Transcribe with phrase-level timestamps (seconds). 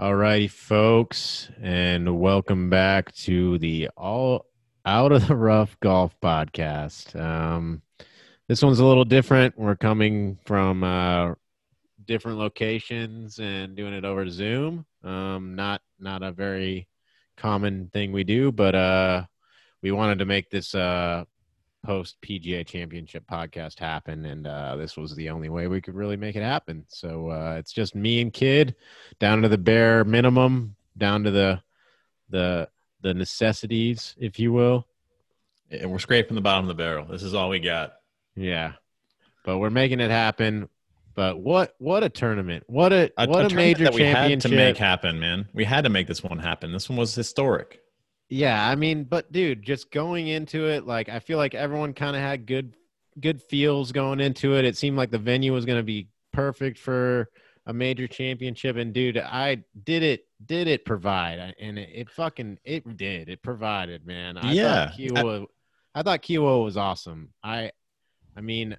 [0.00, 4.46] All righty, folks, and welcome back to the All
[4.86, 7.20] Out of the Rough Golf Podcast.
[7.20, 7.82] Um,
[8.46, 9.58] this one's a little different.
[9.58, 11.34] We're coming from uh,
[12.04, 14.86] different locations and doing it over Zoom.
[15.02, 16.86] Um, not not a very
[17.36, 19.24] common thing we do, but uh,
[19.82, 21.24] we wanted to make this uh,
[21.84, 26.16] post PGA Championship podcast happen, and uh, this was the only way we could really
[26.16, 26.84] make it happen.
[26.88, 28.74] So uh, it's just me and Kid
[29.18, 31.62] down to the bare minimum, down to the
[32.30, 32.68] the
[33.00, 34.86] the necessities, if you will.
[35.70, 37.06] And we're scraping the bottom of the barrel.
[37.06, 37.94] This is all we got.
[38.34, 38.72] Yeah,
[39.44, 40.68] but we're making it happen.
[41.14, 42.64] But what what a tournament!
[42.68, 45.48] What a, A, what a a, major that we had to make happen, man.
[45.52, 46.72] We had to make this one happen.
[46.72, 47.80] This one was historic.
[48.30, 52.14] Yeah, I mean, but dude, just going into it, like I feel like everyone kind
[52.14, 52.74] of had good
[53.20, 54.64] good feels going into it.
[54.64, 57.28] It seemed like the venue was going to be perfect for
[57.66, 62.58] a major championship and dude, I did it did it provide and it, it fucking
[62.64, 63.28] it did.
[63.28, 64.36] It provided, man.
[64.38, 64.88] I Yeah.
[64.88, 65.46] thought Kiawah
[65.94, 67.30] I, thought Kiawah was awesome.
[67.42, 67.72] I
[68.36, 68.76] I mean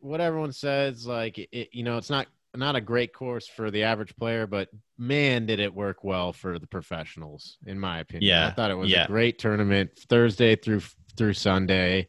[0.00, 3.84] what everyone says like it, you know, it's not not a great course for the
[3.84, 8.28] average player, but man, did it work well for the professionals, in my opinion.
[8.28, 9.04] Yeah, I thought it was yeah.
[9.04, 10.82] a great tournament, Thursday through
[11.16, 12.08] through Sunday.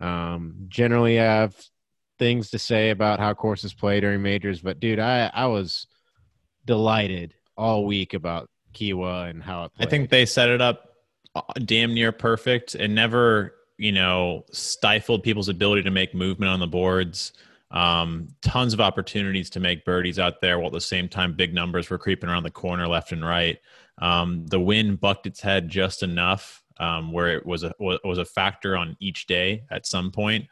[0.00, 1.56] Um, generally, I have
[2.18, 5.86] things to say about how courses play during majors, but dude, I I was
[6.64, 10.90] delighted all week about Kiawah and how it I think they set it up
[11.34, 16.60] uh, damn near perfect and never, you know, stifled people's ability to make movement on
[16.60, 17.32] the boards.
[17.70, 21.54] Um, tons of opportunities to make birdies out there while at the same time big
[21.54, 23.58] numbers were creeping around the corner left and right.
[23.98, 28.24] Um, the wind bucked its head just enough um, where it was a was a
[28.24, 30.46] factor on each day at some point.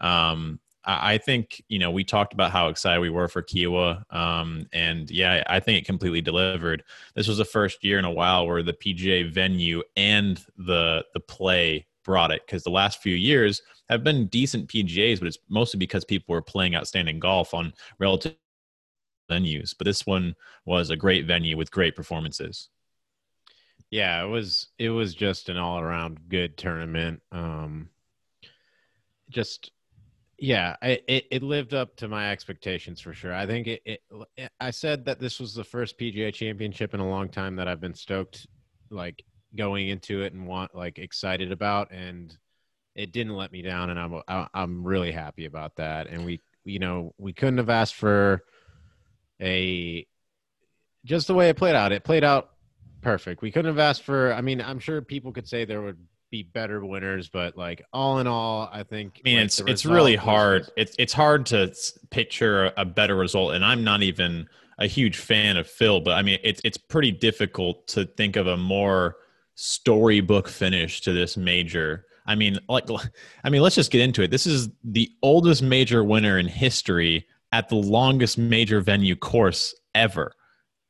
[0.00, 4.66] Um, I think you know we talked about how excited we were for Kiawah, um,
[4.72, 6.82] and yeah, I think it completely delivered.
[7.14, 11.20] This was the first year in a while where the PGA venue and the the
[11.20, 15.78] play brought it because the last few years have been decent PGAs, but it's mostly
[15.78, 18.36] because people were playing outstanding golf on relative
[19.30, 19.74] venues.
[19.76, 22.68] But this one was a great venue with great performances.
[23.90, 27.20] yeah, it was it was just an all around good tournament.
[27.30, 27.90] Um,
[29.30, 29.70] just
[30.38, 33.34] yeah, it it lived up to my expectations for sure.
[33.34, 34.02] I think it, it.
[34.58, 37.80] I said that this was the first PGA Championship in a long time that I've
[37.80, 38.46] been stoked,
[38.90, 39.24] like
[39.56, 42.36] going into it and want like excited about, and
[42.94, 43.98] it didn't let me down, and
[44.28, 46.08] I'm I'm really happy about that.
[46.08, 48.44] And we you know we couldn't have asked for
[49.40, 50.06] a
[51.04, 51.92] just the way it played out.
[51.92, 52.50] It played out
[53.00, 53.42] perfect.
[53.42, 54.32] We couldn't have asked for.
[54.32, 55.98] I mean, I'm sure people could say there would
[56.30, 59.20] be better winners, but like all in all, I think.
[59.24, 60.62] I mean, like, it's it's really hard.
[60.62, 61.74] just- It's it's hard to
[62.10, 64.48] picture a better result, and I'm not even
[64.78, 68.46] a huge fan of Phil, but I mean, it's it's pretty difficult to think of
[68.46, 69.16] a more
[69.54, 72.06] storybook finish to this major.
[72.26, 72.88] I mean, like,
[73.44, 74.30] I mean, let's just get into it.
[74.30, 80.32] This is the oldest major winner in history at the longest major venue course ever.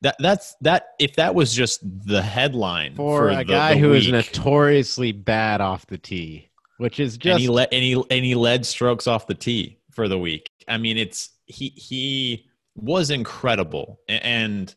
[0.03, 0.89] That that's that.
[0.99, 5.13] If that was just the headline for, a the- guy the who is week, notoriously
[5.13, 7.85] bad off the tee, which is just and he let and
[8.25, 10.51] he and strokes off the tee for the week.
[10.67, 14.75] I mean, it's he he was incredible, and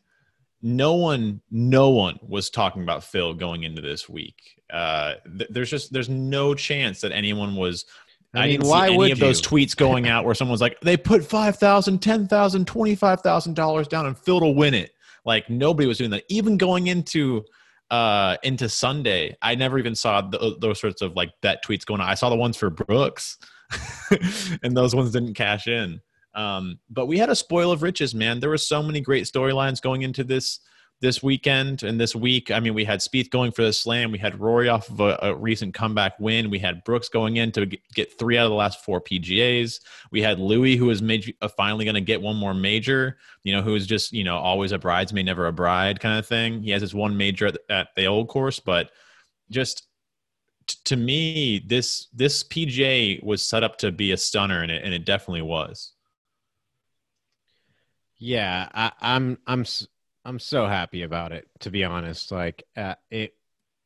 [0.66, 4.60] no one no one was talking about Phil going into this week.
[4.72, 7.86] Uh, th- there's just there's no chance that anyone was.
[8.34, 9.46] I I, mean, why see any would of those you?
[9.46, 13.86] tweets going out where someone's like, they put five thousand, ten thousand, twenty-five thousand dollars
[13.86, 14.90] down, and Phil to win it.
[15.24, 16.24] Like nobody was doing that.
[16.28, 17.44] Even going into
[17.92, 22.00] uh into Sunday, I never even saw th those sorts of like bet tweets going
[22.00, 22.08] on.
[22.08, 23.38] I saw the ones for Brooks,
[24.64, 26.00] and those ones didn't cash in.
[26.36, 28.38] Um, but we had a spoil of riches, man.
[28.38, 30.60] There were so many great storylines going into this
[31.00, 32.50] this weekend and this week.
[32.50, 34.10] I mean, we had Spieth going for the slam.
[34.10, 36.48] We had Rory off of a, a recent comeback win.
[36.48, 39.80] We had Brooks going in to get- three out of the last four PGAs.
[40.10, 43.18] We had Louis, who major, uh, finally going to get one more major.
[43.42, 46.26] You know, who is just you know always a bridesmaid, never a bride kind of
[46.26, 46.62] thing.
[46.62, 48.90] He has his one major at the, at the old course, but
[49.50, 49.86] just
[50.66, 54.82] t- to me, this this PGA was set up to be a stunner, and it
[54.82, 55.92] and it definitely was.
[58.18, 59.64] Yeah, I, I'm I'm
[60.24, 61.48] I'm so happy about it.
[61.60, 63.34] To be honest, like uh, it,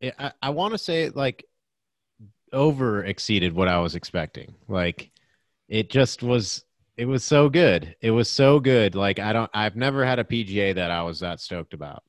[0.00, 1.44] it I, I want to say it like
[2.52, 4.54] over exceeded what I was expecting.
[4.68, 5.10] Like
[5.68, 6.64] it just was.
[6.96, 7.96] It was so good.
[8.02, 8.94] It was so good.
[8.94, 9.50] Like I don't.
[9.54, 12.04] I've never had a PGA that I was that stoked about.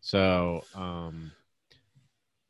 [0.00, 1.32] So um,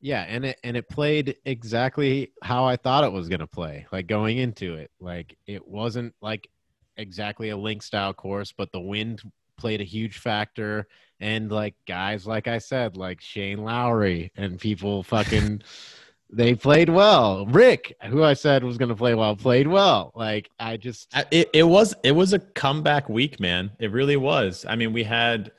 [0.00, 3.86] yeah, and it and it played exactly how I thought it was gonna play.
[3.92, 6.48] Like going into it, like it wasn't like
[6.96, 9.22] exactly a link style course, but the wind
[9.56, 10.86] played a huge factor.
[11.20, 15.62] And like guys, like I said, like Shane Lowry and people fucking
[16.32, 17.46] they played well.
[17.46, 20.12] Rick, who I said was going to play well, played well.
[20.16, 23.70] Like I just, it, it was it was a comeback week, man.
[23.78, 24.64] It really was.
[24.68, 25.52] I mean, we had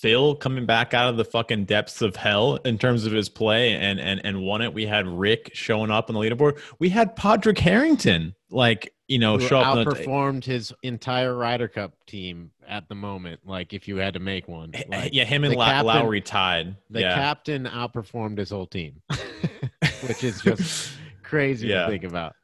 [0.00, 3.72] Phil coming back out of the fucking depths of hell in terms of his play
[3.74, 4.72] and and and won it.
[4.72, 6.58] We had Rick showing up on the leaderboard.
[6.78, 9.76] We had Padraig Harrington, like you know, who show up.
[9.76, 13.40] on the- outperformed his entire Ryder Cup team at the moment.
[13.44, 15.86] Like if you had to make one, eh, eh, like, yeah, him and La- captain-
[15.86, 16.76] Lowry tied.
[16.88, 17.14] the yeah.
[17.14, 19.02] captain outperformed his whole team,
[20.06, 20.92] which is just
[21.22, 21.82] crazy Yeah.
[21.82, 22.34] to think about.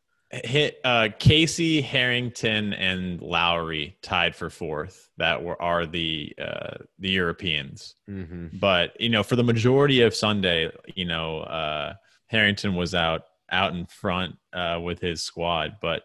[0.44, 5.09] Hit uh Casey Harrington and Lowry tied for fourth.
[5.19, 7.94] That were are the uh the Europeans.
[8.06, 11.94] hmm But you know, for the majority of Sunday, you know, uh
[12.27, 15.77] Harrington was out out in front uh with his squad.
[15.81, 16.03] But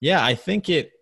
[0.00, 0.92] yeah, I think it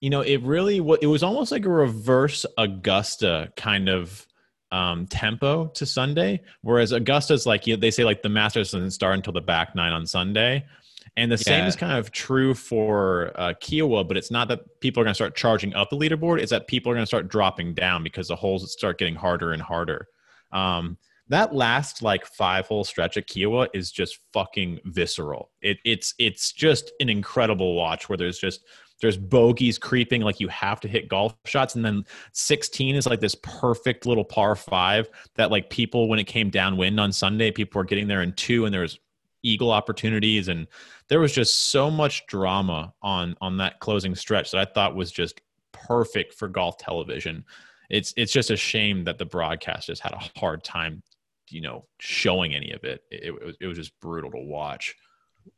[0.00, 4.26] you know, it really it was almost like a reverse Augusta kind of
[4.70, 8.90] um, tempo to Sunday, whereas Augusta's like you know, they say like the Masters doesn't
[8.90, 10.66] start until the back nine on Sunday,
[11.16, 14.06] and the same is kind of true for uh, Kiawah.
[14.06, 16.66] But it's not that people are going to start charging up the leaderboard; it's that
[16.66, 20.08] people are going to start dropping down because the holes start getting harder and harder.
[20.52, 25.50] Um, that last like five hole stretch at Kiawah is just fucking visceral.
[25.62, 28.64] It, it's it's just an incredible watch where there's just
[29.00, 33.20] there's bogeys creeping like you have to hit golf shots and then 16 is like
[33.20, 37.80] this perfect little par five that like people when it came downwind on sunday people
[37.80, 38.98] were getting there in two and there was
[39.44, 40.66] eagle opportunities and
[41.08, 45.12] there was just so much drama on on that closing stretch that i thought was
[45.12, 45.40] just
[45.72, 47.44] perfect for golf television.
[47.90, 51.02] It's it's just a shame that the broadcast just had a hard time
[51.50, 53.02] you know showing any of it.
[53.10, 54.94] It, it was, it was just brutal to watch.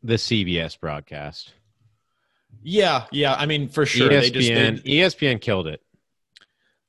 [0.03, 1.53] The CBS broadcast,
[2.62, 4.49] yeah yeah i mean for sure ESPN, they just
[4.85, 5.81] they, ESPN killed it.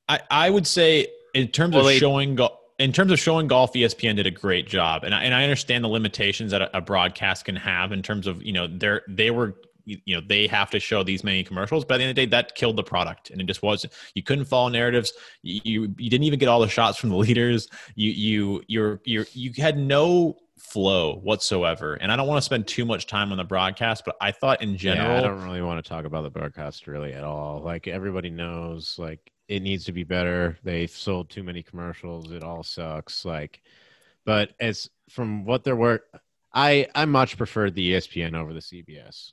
[0.09, 3.47] I, I would say in terms Well, of they- showing go- in terms of showing
[3.47, 6.77] golf, ESPN did a great job, and I, and I understand the limitations that a,
[6.77, 10.47] a broadcast can have in terms of you know they're they were you know they
[10.47, 12.75] have to show these many commercials, but at the end of the day, that killed
[12.75, 15.13] the product, and it just was you couldn't follow narratives.
[15.41, 17.67] You you, didn't even get all the shots from the leaders.
[17.95, 22.67] You you you're you you had no flow whatsoever, and I don't want to spend
[22.67, 25.61] too much time on the broadcast, but I thought in general, yeah, I don't really
[25.61, 27.61] want to talk about the broadcast really at all.
[27.61, 30.57] Like everybody knows, like it needs to be better.
[30.63, 32.31] They've sold too many commercials.
[32.31, 33.23] It all sucks.
[33.25, 33.61] Like,
[34.25, 36.03] but as from what there were,
[36.53, 39.31] I I much preferred the ESPN over the CBS,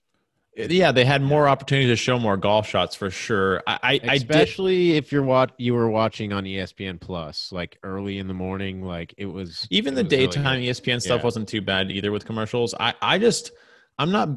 [0.58, 3.62] uh, yeah, they had more opportunity to show more golf shots for sure.
[3.66, 8.18] I I, I especially if you're what you were watching on ESPN Plus, like early
[8.18, 8.82] in the morning.
[8.82, 10.68] Like it was even it the was daytime good.
[10.68, 11.24] ESPN stuff Yeah.
[11.24, 12.72] wasn't too bad either with commercials.
[12.78, 13.50] I I just
[13.98, 14.28] I'm not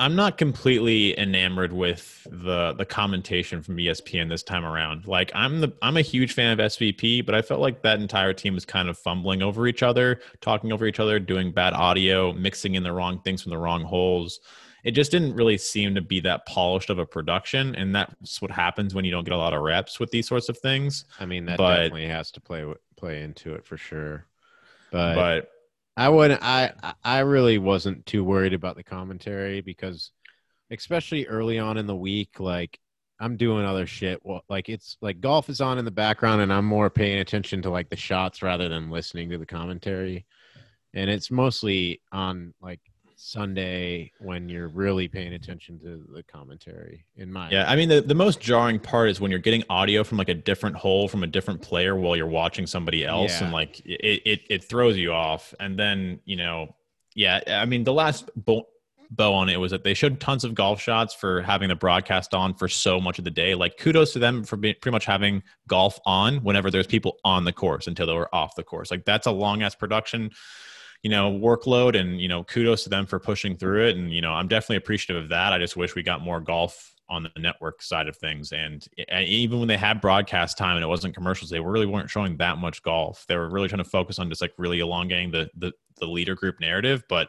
[0.00, 5.06] I'm not completely enamored with the the commentation from ESPN this time around.
[5.06, 8.32] Like I'm the I'm a huge fan of SVP, but I felt like that entire
[8.32, 12.32] team was kind of fumbling over each other, talking over each other, doing bad audio,
[12.32, 14.40] mixing in the wrong things from the wrong holes.
[14.84, 18.50] It just didn't really seem to be that polished of a production, and that's what
[18.50, 21.04] happens when you don't get a lot of reps with these sorts of things.
[21.20, 22.64] I mean, that but- definitely has to play
[22.96, 24.24] play into it for sure.
[24.90, 25.50] But, But
[26.00, 26.42] I wouldn't.
[26.42, 26.72] I
[27.04, 30.12] I- really wasn't too worried about the commentary because,
[30.70, 32.78] especially early on in the week, like
[33.20, 34.18] I'm doing other shit.
[34.24, 37.60] Well, like it's like golf is on in the background, and I'm more paying attention
[37.62, 40.24] to like the shots rather than listening to the commentary.
[40.94, 42.80] And it's mostly on like
[43.22, 47.04] Sunday when you're really paying attention to the commentary.
[47.16, 50.02] In my Yeah, I mean the, the most jarring part is when you're getting audio
[50.04, 53.44] from like a different hole from a different player while you're watching somebody else, Yeah.
[53.44, 55.54] and like it, it it throws you off.
[55.60, 56.74] And then you know,
[57.14, 58.66] yeah, I mean the last bo-
[59.10, 62.32] bow on it was that they showed tons of golf shots for having the broadcast
[62.32, 63.54] on for so much of the day.
[63.54, 67.44] Like kudos to them for be, pretty much having golf on whenever there's people on
[67.44, 68.90] the course until they were off the course.
[68.90, 70.30] Like that's a long ass production
[71.02, 73.96] you know workload and you know kudos to them for pushing through it.
[73.96, 75.52] And you know i'm definitely appreciative of that.
[75.52, 78.52] I just wish we got more golf on the network side of things.
[78.52, 82.08] And and even when they had broadcast time and it wasn't commercials they really weren't
[82.08, 83.24] showing that much golf.
[83.28, 86.34] They were really trying to focus on just like really elongating the the, the leader
[86.34, 87.02] group narrative.
[87.08, 87.28] But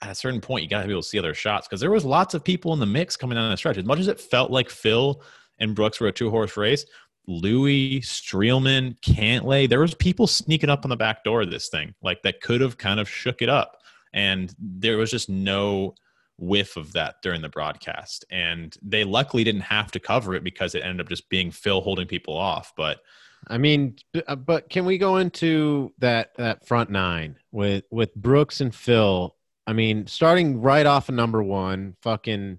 [0.00, 1.90] at a certain point you got to be able to see other shots because there
[1.90, 3.76] was lots of people in the mix coming down the stretch.
[3.76, 5.22] As much as it felt like phil
[5.58, 6.86] and brooks were a two horse race
[7.28, 9.68] Louis, Streelman, Cantlay.
[9.68, 12.60] There was people sneaking up on the back door of this thing, like that could
[12.62, 13.76] have kind of shook it up.
[14.12, 15.94] And there was just no
[16.38, 18.24] whiff of that during the broadcast.
[18.30, 21.82] And they luckily didn't have to cover it because it ended up just being Phil
[21.82, 22.72] holding people off.
[22.76, 23.00] But
[23.46, 28.60] I mean, uh, but can we go into that that front nine with with Brooks
[28.60, 29.36] and Phil?
[29.66, 32.58] I mean, starting right off of number one, fucking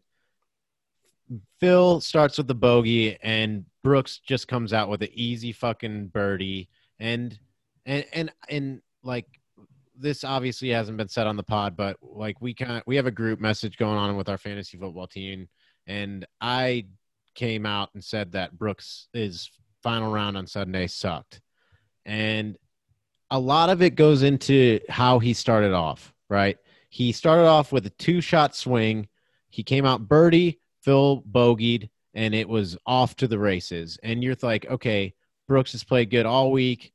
[1.59, 6.69] Phil starts with the bogey, and Brooks just comes out with an easy fucking birdie,
[6.99, 7.37] and
[7.85, 9.25] and and and like
[9.97, 13.11] this obviously hasn't been said on the pod, but like we can we have a
[13.11, 15.47] group message going on with our fantasy football team,
[15.87, 16.87] and I
[17.35, 19.49] came out and said that Brooks' is
[19.81, 21.41] final round on Sunday sucked,
[22.05, 22.57] and
[23.31, 26.13] a lot of it goes into how he started off.
[26.29, 26.57] Right,
[26.89, 29.07] he started off with a two shot swing.
[29.49, 33.97] He came out birdie, Phil bogeyed, and it was off to the races.
[34.03, 35.13] And you're like, okay,
[35.47, 36.91] Brooks has played good all week.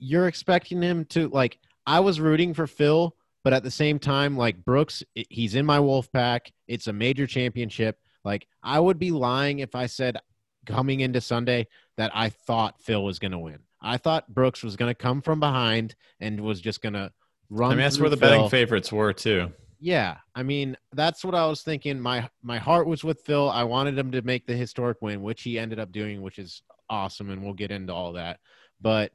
[0.00, 1.58] You're expecting him to like.
[1.86, 3.14] I was rooting for Phil,
[3.44, 6.52] but at the same time, like Brooks, he's in my Wolf pack.
[6.66, 7.98] It's a major championship.
[8.24, 10.18] Like I would be lying if I said
[10.66, 13.60] coming into Sunday that I thought Phil was going to win.
[13.80, 17.12] I thought Brooks was going to come from behind and was just going to
[17.48, 17.70] run.
[17.70, 18.28] I mean, that's where the Phil.
[18.28, 19.52] betting favorites were too.
[19.78, 22.00] Yeah, I mean that's what I was thinking.
[22.00, 23.50] My my heart was with Phil.
[23.50, 26.62] I wanted him to make the historic win, which he ended up doing, which is
[26.88, 28.40] awesome, and we'll get into all that.
[28.80, 29.12] But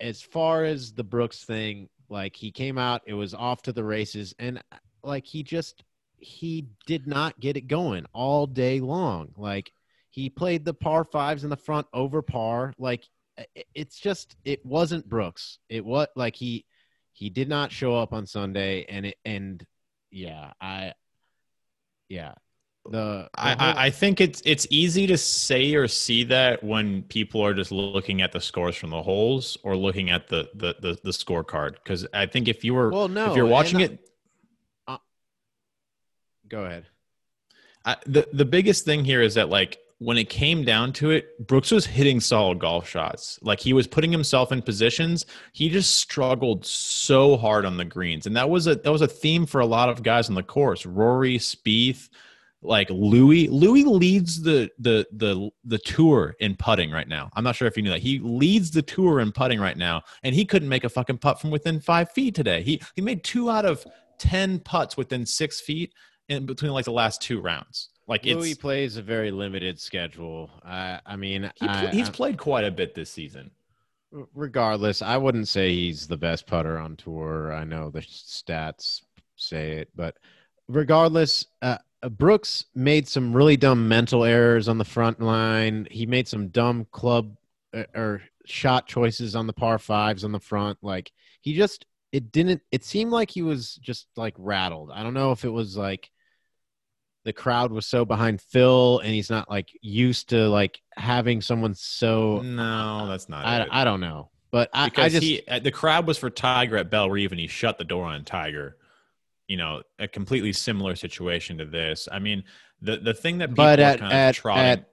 [0.00, 3.84] as far as the Brooks thing, like he came out, it was off to the
[3.84, 4.62] races, and
[5.02, 5.82] like he just
[6.18, 9.32] he did not get it going all day long.
[9.36, 9.72] Like
[10.10, 12.72] he played the par fives in the front over par.
[12.78, 13.04] Like
[13.74, 15.58] it's just it wasn't Brooks.
[15.68, 16.64] It was like he
[17.14, 19.64] he did not show up on Sunday, and it and
[20.10, 20.92] yeah, I
[22.08, 22.34] yeah
[22.84, 26.62] the, the I, whole- I I think it's it's easy to say or see that
[26.62, 30.50] when people are just looking at the scores from the holes or looking at the
[30.54, 31.74] the the, the scorecard.
[31.74, 34.10] Because I think if you were well no if you're watching and, it,
[34.86, 34.98] uh,
[36.48, 36.86] go ahead.
[37.84, 41.46] I, the the biggest thing here is that like when it came down to it,
[41.46, 43.38] Brooks was hitting solid golf shots.
[43.40, 45.24] Like he was putting himself in positions.
[45.54, 49.08] He just struggled so hard on the greens, and that was a that was a
[49.08, 50.84] theme for a lot of guys on the course.
[50.84, 52.10] Rory, Spieth,
[52.60, 53.48] like Louis.
[53.48, 57.30] Louis leads the the the the tour in putting right now.
[57.34, 58.00] I'm not sure if you knew that.
[58.00, 61.40] He leads the tour in putting right now, and he couldn't make a fucking putt
[61.40, 62.62] from within five feet today.
[62.62, 63.86] He he made two out of
[64.18, 65.94] ten putts within six feet
[66.28, 67.88] in between like the last two rounds.
[68.06, 70.50] Like Louis plays a very limited schedule.
[70.64, 73.50] I I mean he, I, he's I- played quite a bit this season.
[74.34, 77.52] regardless, I wouldn't say he's the best putter on tour.
[77.52, 79.02] I know the stats
[79.36, 80.16] say it, but
[80.68, 85.88] regardless, uh, uh, Brooks made some really dumb mental errors on the front line.
[85.90, 87.36] He made some dumb club
[87.72, 90.78] uh, or shot choices on the par fives on the front.
[90.82, 92.60] Like he just, it didn't.
[92.70, 94.90] It seemed like he was just like rattled.
[94.92, 96.10] I don't know if it was like
[97.24, 101.74] the crowd was so behind Phil and he's not like used to like having someone
[101.74, 103.68] so No, that's not I, it.
[103.70, 106.76] I don't know, but I, because I just he uh, the crowd was for Tiger
[106.76, 108.76] at Bellerive and he shut the door on Tiger.
[109.48, 112.08] You know, a completely similar situation to this.
[112.10, 112.44] I mean,
[112.80, 114.64] the the thing that people but at kind of at, trotting.
[114.64, 114.88] at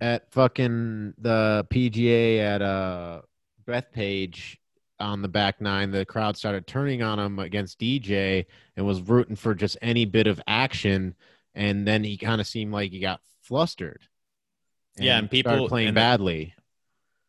[0.00, 3.22] at fucking the PGA at uh
[3.66, 4.56] Bethpage
[4.98, 8.46] on the back nine, the crowd started turning on him against DJ
[8.76, 11.14] and was rooting for just any bit of action,
[11.54, 14.02] and then he kind of seemed like he got flustered.
[14.98, 16.54] Yeah, and people- playing and the- badly.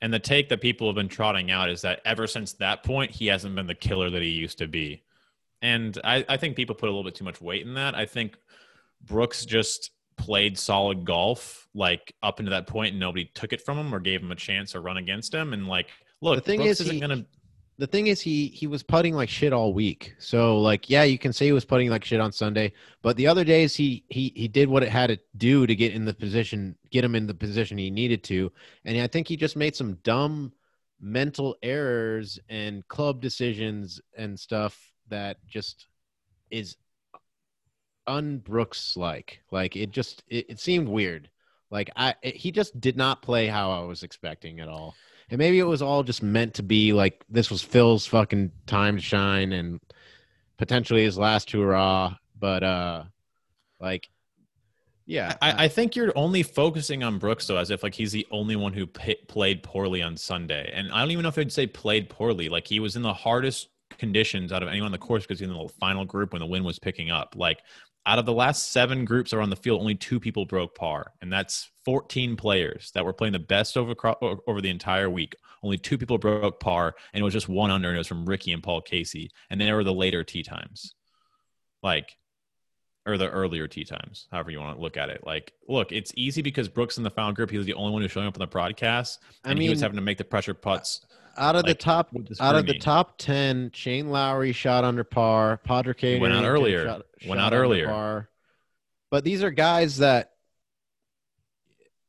[0.01, 3.11] And the take that people have been trotting out is that ever since that point,
[3.11, 5.01] he hasn't been the killer that he used to be.
[5.61, 7.95] And I, I think people put a little bit too much weight in that.
[7.95, 8.37] I think
[9.01, 13.77] Brooks just played solid golf, like up into that point, and nobody took it from
[13.77, 15.53] him or gave him a chance or run against him.
[15.53, 15.87] And like,
[16.19, 17.25] look, The thing Brooks is, isn't he- gonna.
[17.77, 20.15] The thing is he he was putting like shit all week.
[20.19, 23.27] So like yeah you can say he was putting like shit on sunday but the
[23.27, 26.13] other days he he he did what it had to do to get in the
[26.13, 28.51] position get him in the position he needed to.
[28.85, 30.53] And i think he just made some dumb
[30.99, 35.87] mental errors and club decisions and stuff that just
[36.49, 36.77] is
[38.07, 41.29] unbrooks like like it just it, it seemed weird.
[41.71, 44.93] Like i it, he just did not play how i was expecting at all
[45.29, 48.97] and maybe it was all just meant to be like this was Phil's fucking time
[48.97, 49.79] to shine and
[50.57, 52.15] potentially his last hurrah.
[52.39, 53.03] But uh
[53.79, 54.09] like
[55.05, 55.35] yeah.
[55.41, 58.55] I, I think you're only focusing on Brooks though, as if like he's the only
[58.55, 60.71] one who p- played poorly on Sunday.
[60.73, 62.49] And I don't even know if I'd say played poorly.
[62.49, 65.45] Like he was in the hardest conditions out of anyone on the course because he
[65.45, 67.35] was in the final group when the wind was picking up.
[67.35, 67.59] Like
[68.05, 71.13] out of the last seven groups were on the field, only two people broke par,
[71.21, 73.93] and that's 14 players that were playing the best over
[74.47, 75.35] over the entire week.
[75.63, 78.25] Only two people broke par, and it was just one under, and it was from
[78.25, 80.93] Ricky and Paul Casey, and they were the later tee times,
[81.81, 82.17] like,
[83.05, 85.25] or the earlier tee times, however you want to look at it.
[85.25, 88.01] Like, look, it's easy because Brooks in the final group, he was the only one
[88.01, 90.53] who's showing up on the broadcast, I and he was having to make the pressure
[90.53, 90.99] putts.
[91.37, 92.09] out of like, the top
[92.41, 96.85] out of the top 10 Shane Lowry shot under par Padre He went out earlier.
[96.85, 97.87] shot- Went shot out earlier.
[97.87, 98.29] par.
[99.11, 100.32] but these are guys that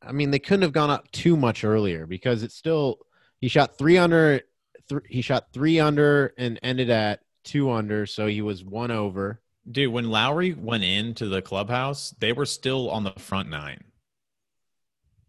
[0.06, 2.99] I mean, they couldn't have gone up too much earlier because it's still
[3.40, 4.42] he shot three under.
[4.88, 9.40] Th- he shot three under and ended at two under, so he was one over.
[9.70, 13.84] Dude, when Lowry went into the clubhouse, they were still on the front nine.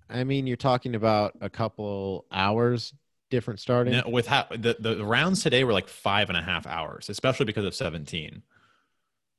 [0.09, 2.93] I mean, you're talking about a couple hours
[3.29, 3.93] different starting.
[3.93, 7.45] No, with how the, the rounds today were like five and a half hours, especially
[7.45, 8.43] because of 17,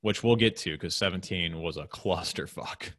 [0.00, 2.90] which we'll get to because 17 was a clusterfuck.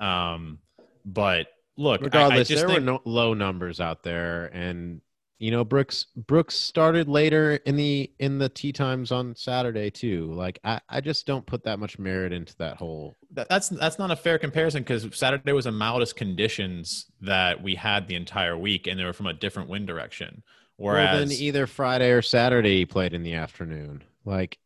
[0.00, 0.58] Um,
[1.04, 5.00] but look, regardless, I, I there think, were no low numbers out there, and
[5.38, 10.32] you know Brooks Brooks started later in the in the tee times on Saturday too.
[10.32, 13.16] Like I, I just don't put that much merit into that whole.
[13.32, 17.74] that, that's that's not a fair comparison because Saturday was the mildest conditions that we
[17.74, 20.42] had the entire week, and they were from a different wind direction.
[20.76, 24.02] Whereas well, then either Friday or Saturday he played in the afternoon.
[24.24, 24.58] Like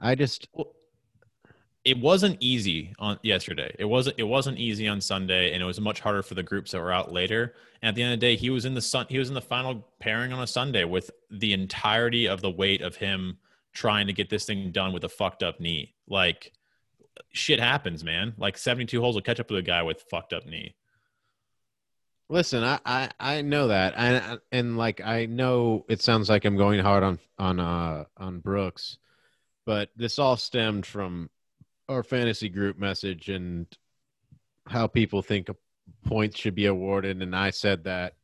[0.00, 0.48] I just
[1.84, 3.74] it wasn't easy on yesterday.
[3.78, 6.72] It wasn't it wasn't easy on Sunday, and it was much harder for the groups
[6.72, 7.54] that were out later.
[7.80, 9.06] And at the end of the day, he was in the sun.
[9.08, 12.82] He was in the final pairing on a Sunday with the entirety of the weight
[12.82, 13.38] of him
[13.72, 15.94] trying to get this thing done with a fucked up knee.
[16.06, 16.52] Like
[17.32, 18.34] shit happens, man.
[18.36, 20.74] Like seventy two holes will catch up to a guy with fucked up knee.
[22.28, 26.56] Listen, I, I, I know that, and and like I know it sounds like I'm
[26.58, 28.98] going hard on on uh on Brooks,
[29.64, 31.30] but this all stemmed from
[31.90, 33.66] our fantasy group message and
[34.66, 35.48] how people think
[36.04, 38.14] points should be awarded, and I said that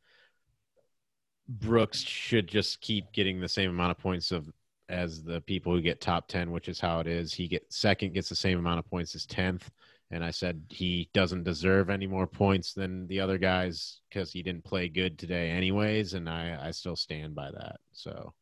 [1.49, 4.49] Brooks should just keep getting the same amount of points of
[4.89, 7.33] as the people who get top ten, which is how it is.
[7.33, 9.69] He get second gets the same amount of points as tenth
[10.11, 14.41] and I said he doesn't deserve any more points than the other guys because he
[14.41, 17.77] didn't play good today, anyways, and I I still stand by that.
[17.91, 18.33] So.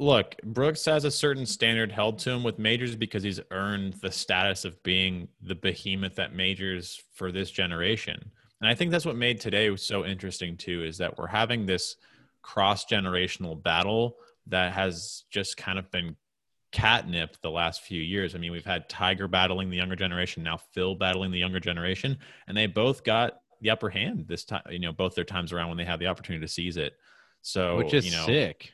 [0.00, 4.12] Look, Brooks has a certain standard held to him with majors because he's earned the
[4.12, 8.30] status of being the behemoth that majors for this generation.
[8.60, 11.96] And I think that's what made today so interesting too is that we're having this
[12.42, 16.16] cross-generational battle that has just kind of been
[16.70, 18.34] catnip the last few years.
[18.34, 22.18] I mean, we've had Tiger battling the younger generation, now Phil battling the younger generation,
[22.46, 24.62] and they both got the upper hand this time.
[24.70, 26.94] You know, both their times around when they had the opportunity to seize it.
[27.42, 28.72] So, which is you know, sick.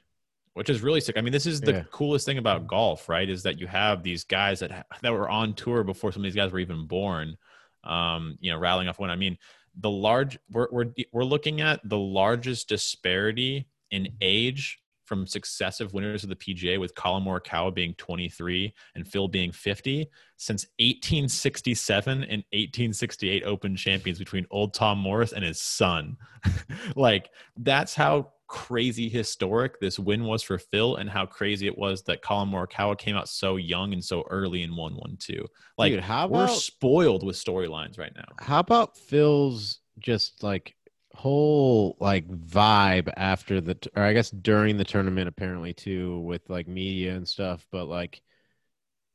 [0.55, 1.17] Which is really sick.
[1.19, 1.83] I mean, this is the Yeah.
[1.90, 3.29] coolest thing about golf, right?
[3.29, 6.25] Is that you have these guys that ha- that were on tour before some of
[6.25, 7.37] these guys were even born.
[7.83, 9.11] Um, you know, rattling off one.
[9.11, 9.37] I mean,
[9.81, 16.23] the large we're we're we're looking at the largest disparity in age from successive winners
[16.23, 22.43] of the PGA with Collin Morikawa being 23 and Phil being 50 since 1867 and
[22.53, 26.17] 1868 Open champions between old Tom Morris and his son.
[26.97, 32.05] like that's how crazy historic this win was for Phil and how crazy it was
[32.05, 34.62] that Collin Morikawa came out so young and so early
[34.95, 35.45] one too.
[35.77, 38.29] Like Dude, how we're spoiled with storylines right now.
[38.38, 40.77] how about Phil's just like
[41.14, 46.69] whole like vibe after the or I guess during the tournament apparently too with like
[46.69, 48.23] media and stuff, but like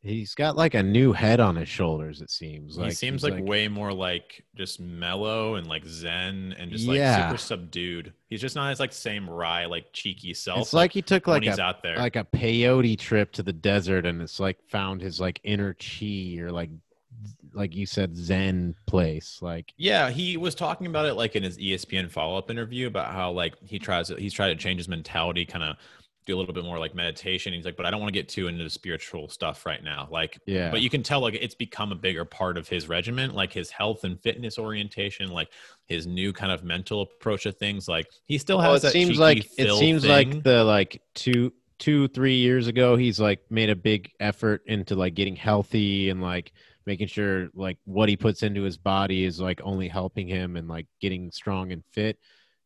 [0.01, 2.21] he's got like a new head on his shoulders.
[2.21, 6.55] It seems like he seems he's, like, way more like just mellow and like zen
[6.57, 8.13] and just like super subdued.
[8.29, 10.61] He's just not his like same wry like cheeky self.
[10.61, 11.97] It's like he took when like he's out there.
[11.97, 16.37] like a peyote trip to the desert and it's like found his like inner chi
[16.39, 16.69] or like
[17.53, 21.57] like you said zen place like yeah, he was talking about it like in his
[21.57, 24.87] ESPN follow up interview about how like he tries to, he's tried to change his
[24.87, 25.75] mentality, kind of
[26.29, 27.53] do a little bit more like meditation.
[27.53, 30.07] He's like, but I don't want to get too into the spiritual stuff right now.
[30.09, 33.33] Like, yeah but you can tell like it's become a bigger part of his regimen
[33.33, 35.49] like his health and fitness orientation like
[35.85, 38.91] his new kind of mental approach of things like he still has well, it that
[38.91, 40.31] seems like it seems thing.
[40.31, 44.95] like the like two two three years ago he's like made a big effort into
[44.95, 46.51] like getting healthy and like
[46.85, 50.67] making sure like what he puts into his body is like only helping him and
[50.67, 52.17] like getting strong and fit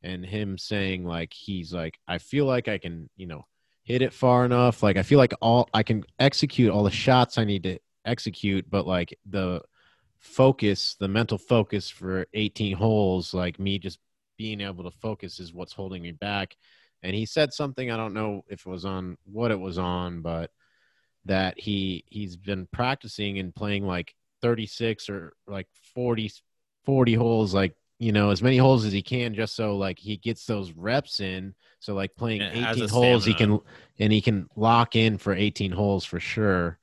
[0.01, 3.45] and him saying like he's like i feel like i can you know
[3.83, 4.81] hit it far enough.
[4.83, 8.69] Like i feel like all i can execute all the shots i need to execute
[8.69, 9.61] but like the
[10.19, 13.99] focus the mental focus for 18 holes like me just
[14.37, 16.55] being able to focus is what's holding me back.
[17.03, 20.21] And he said something i don't know if it was on what it was on
[20.21, 20.51] but
[21.25, 26.31] that he he's been practicing and playing like 36 or like 40
[26.85, 30.17] 40 holes like you know as many holes as he can just so like he
[30.17, 33.59] gets those reps in so like playing has 18 holes he can
[33.99, 36.79] and he can lock in for 18 holes for sure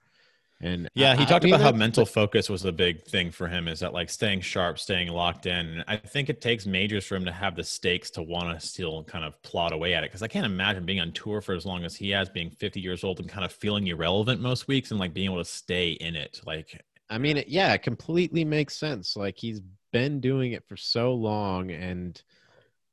[0.61, 3.31] and Yeah, he I- I talked mean, about how mental focus was a big thing
[3.31, 3.69] for him.
[3.69, 5.55] Is that like staying sharp, staying locked in?
[5.69, 8.67] And I think it takes majors for him to have the stakes to want to
[8.67, 10.11] still kind of plot away at it.
[10.11, 12.81] Because I can't imagine being on tour for as long as he has, being 50
[12.81, 15.93] years old and kind of feeling irrelevant most weeks, and like being able to stay
[15.93, 16.41] in it.
[16.45, 19.17] Like, I mean, yeah, it completely makes sense.
[19.17, 19.61] Like he's
[19.93, 22.23] been doing it for so long and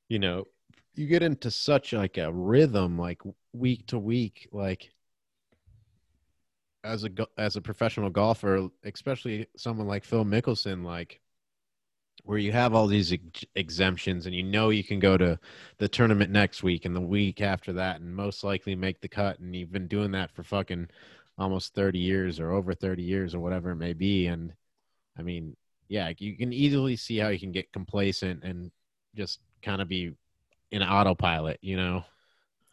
[0.10, 0.46] you know
[0.96, 3.22] you get into such like a rhythm like
[3.54, 4.90] week to week like
[6.84, 11.22] as a as a professional golfer especially someone like Phil Mickelson like
[12.24, 15.40] where you have all these ex- exemptions and you know you can go to
[15.78, 19.40] the tournament next week and the week after that and most likely make the cut
[19.40, 20.88] and you've been doing that for fucking
[21.38, 24.28] almost 30 years or over 30 years or whatever it may be.
[24.28, 24.54] And
[25.18, 25.56] i mean
[25.88, 28.72] yeah you can easily see how you can get complacent and
[29.16, 30.14] just kind of be
[30.72, 32.04] in autopilot you know?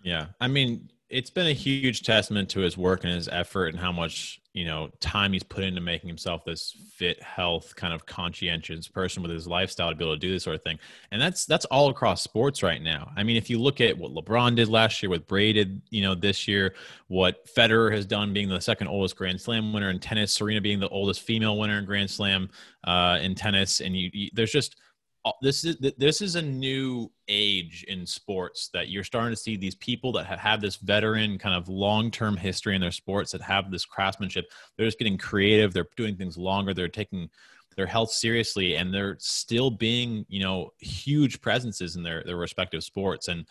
[0.02, 3.78] Yeah i mean it's been a huge testament to his work and his effort and
[3.78, 8.04] how much you know time he's put into making himself this fit health kind of
[8.04, 10.76] conscientious person with his lifestyle to be able to do this sort of thing.
[11.12, 13.12] And that's that's all across sports right now.
[13.16, 16.02] I mean if you look at what lebron did last year what with braided you
[16.02, 16.74] know this year
[17.06, 20.80] what federer has done being the second oldest grand slam winner in tennis serena being
[20.80, 22.50] the oldest female winner in grand slam
[22.84, 24.76] uh, in tennis and you, you there's just
[25.24, 29.56] Uh, this is this is a new age in sports that you're starting to see
[29.56, 33.40] these people that have, have this veteran kind of long-term history in their sports that
[33.40, 34.50] have this craftsmanship.
[34.76, 35.72] They're just getting creative.
[35.72, 36.74] They're doing things longer.
[36.74, 37.30] They're taking
[37.76, 42.84] their health seriously and they're still being you know huge presences in their their respective
[42.84, 43.28] sports.
[43.28, 43.46] And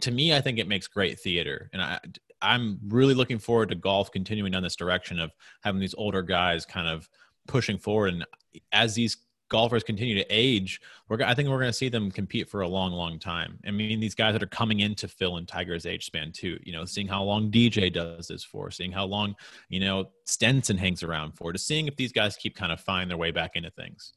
[0.00, 1.68] to me i think it makes great theater.
[1.72, 1.98] And i
[2.40, 6.64] i'm really looking forward to golf continuing down this direction of having these older guys
[6.64, 7.08] kind of
[7.48, 8.14] pushing forward.
[8.14, 8.26] And
[8.72, 9.16] as these
[9.48, 12.68] golfers continue to age, we're I think we're going to see them compete for a
[12.68, 13.58] long, long time.
[13.66, 16.58] I mean, these guys that are coming into Phil and Tiger's age span too.
[16.62, 19.36] You know, seeing how long DJ does this for, seeing how long
[19.68, 23.10] you know Stenson hangs around for, to seeing if these guys keep kind of find
[23.10, 24.12] their way back into things.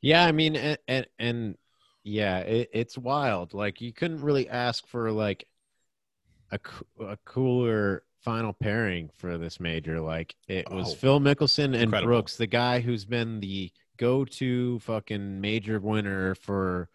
[0.00, 1.58] Yeah, I mean, and and, and
[2.04, 3.54] yeah, it, it's wild.
[3.54, 5.46] Like you couldn't really ask for like
[6.50, 6.58] a
[7.00, 10.00] a cooler final pairing for this major.
[10.00, 12.14] Like it was oh, Phil Mickelson and incredible.
[12.14, 16.88] Brooks, the guy who's been the go to fucking major winner for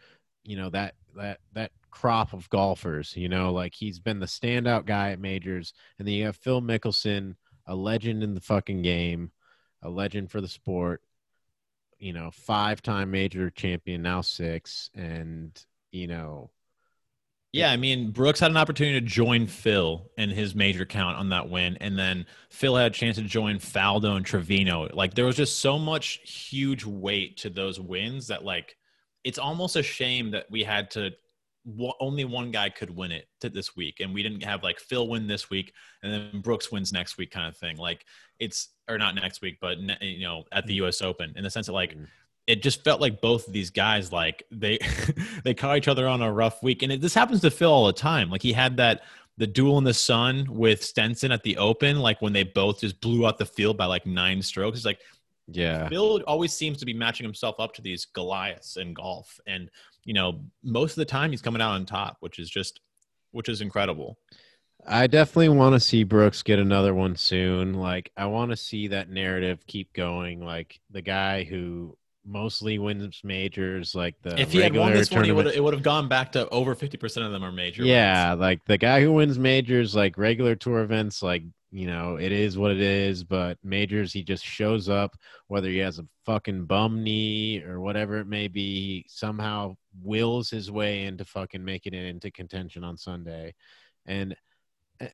[0.43, 4.85] you know that that that crop of golfers you know like he's been the standout
[4.85, 7.35] guy at majors and then you have phil mickelson
[7.67, 9.31] a legend in the fucking game
[9.83, 11.01] a legend for the sport
[11.99, 16.49] you know five time major champion now six and you know
[17.53, 21.29] yeah, I mean, Brooks had an opportunity to join Phil in his major count on
[21.29, 24.87] that win, and then Phil had a chance to join Faldo and Trevino.
[24.93, 28.77] Like there was just so much huge weight to those wins that like
[29.25, 31.11] it's almost a shame that we had to
[31.99, 35.27] only one guy could win it this week, and we didn't have like Phil win
[35.27, 37.75] this week and then Brooks wins next week kind of thing.
[37.75, 38.05] Like
[38.39, 40.77] it's or not next week, but you know at the mm.
[40.77, 41.01] U.S.
[41.01, 41.97] Open in the sense that like.
[42.47, 44.79] It just felt like both of these guys like they
[45.43, 46.83] they caught each other on a rough week.
[46.83, 48.29] And it, this happens to phil all the time.
[48.29, 49.01] Like he had that
[49.37, 52.99] the duel in the sun with stenson at the open like when they both just
[53.01, 54.77] blew out the field by like nine strokes.
[54.77, 54.99] It's like
[55.47, 55.89] yeah.
[55.89, 59.39] Phil always seems to be matching himself up to these goliaths in golf.
[59.47, 59.69] And
[60.03, 62.81] you know most of the time he's coming out on top which is just
[63.31, 64.17] which is incredible.
[64.87, 67.75] I definitely want to see Brooks get another one soon.
[67.75, 70.43] Like, I want to see that narrative keep going.
[70.43, 75.35] Like, the guy who mostly wins majors like the if he had won this one
[75.35, 78.41] would it would have gone back to over 50% of them are major yeah wins.
[78.41, 82.57] like the guy who wins majors like regular tour events like you know it is
[82.57, 87.03] what it is but majors he just shows up whether he has a fucking bum
[87.03, 92.29] knee or whatever it may be somehow wills his way into fucking making it into
[92.29, 93.53] contention on sunday
[94.05, 94.35] and
[94.99, 95.07] eh,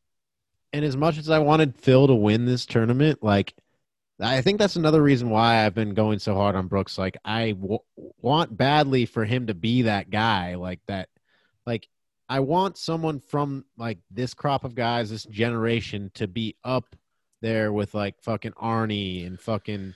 [0.73, 3.53] and as much as i wanted phil to win this tournament like
[4.19, 6.97] I think that's another reason why I've been going so hard on Brooks.
[6.97, 7.79] Like I w-
[8.21, 11.09] want badly for him to be that guy, like that.
[11.65, 11.87] Like
[12.27, 16.95] I want someone from like this crop of guys, this generation, to be up
[17.41, 19.93] there with like fucking Arnie and fucking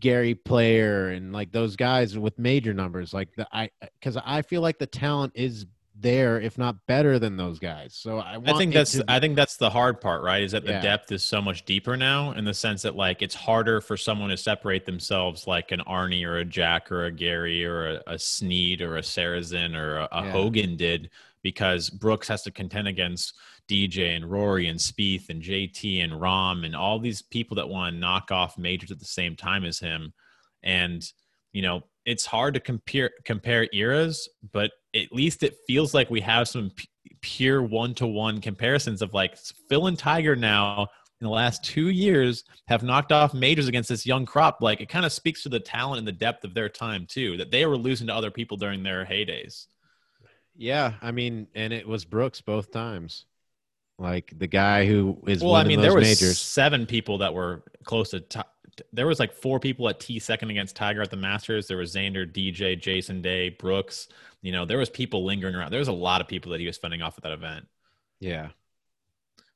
[0.00, 3.12] Gary Player and like those guys with major numbers.
[3.12, 3.70] Like the I
[4.00, 5.66] because I feel like the talent is
[6.00, 7.94] there, if not better than those guys.
[7.94, 10.42] So I, I think that's I think that's the hard part, right?
[10.42, 10.80] Is that the yeah.
[10.80, 14.30] depth is so much deeper now, in the sense that like it's harder for someone
[14.30, 18.18] to separate themselves, like an Arnie or a Jack or a Gary or a, a
[18.18, 20.30] Snead or a Sarazen or a, a yeah.
[20.30, 21.10] Hogan did,
[21.42, 23.34] because Brooks has to contend against
[23.68, 27.94] DJ and Rory and Spieth and JT and Rahm and all these people that want
[27.94, 30.12] to knock off majors at the same time as him,
[30.62, 31.02] and
[31.52, 36.20] you know it's hard to compare compare eras, but at least it feels like we
[36.20, 36.88] have some p-
[37.20, 39.36] pure one to one comparisons of like
[39.68, 40.88] Phil and Tiger now
[41.20, 44.58] in the last two years have knocked off majors against this young crop.
[44.60, 47.36] Like it kind of speaks to the talent and the depth of their time too,
[47.38, 49.66] that they were losing to other people during their heydays.
[50.56, 53.26] Yeah, I mean, and it was Brooks both times.
[53.98, 56.38] Like the guy who is well, I mean, there was majors.
[56.38, 58.22] seven people that were close to
[58.92, 61.66] there was like four people at T second against Tiger at the Masters.
[61.66, 64.08] There was Xander, DJ, Jason Day, Brooks.
[64.42, 65.70] You know, there was people lingering around.
[65.72, 67.66] There was a lot of people that he was fending off at that event.
[68.20, 68.48] Yeah.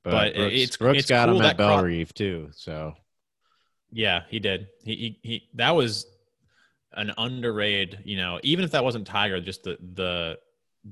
[0.03, 2.51] But Brooks, it's- Brooks it's got cool him at Bell Reef too.
[2.53, 2.95] So
[3.93, 4.69] Yeah, he did.
[4.85, 6.07] He, he he that was
[6.95, 10.39] an underrated, you know, even if that wasn't Tiger, just the the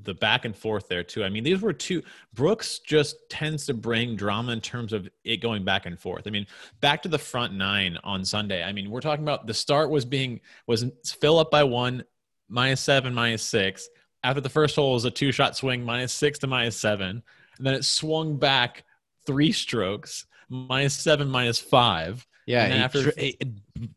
[0.04, 1.24] the back and forth there too.
[1.24, 5.38] I mean, these were two Brooks just tends to bring drama in terms of it
[5.38, 6.28] going back and forth.
[6.28, 6.46] I mean,
[6.80, 8.62] back to the front nine on Sunday.
[8.62, 12.04] I mean, we're talking about the start was being was Phil up by one,
[12.50, 13.88] minus seven, minus six.
[14.22, 17.22] After the first hole was a two shot swing, minus six to minus seven.
[17.56, 18.84] And then it swung back
[19.26, 22.26] three strokes, minus seven, minus five.
[22.46, 23.32] yeah, And after- eh,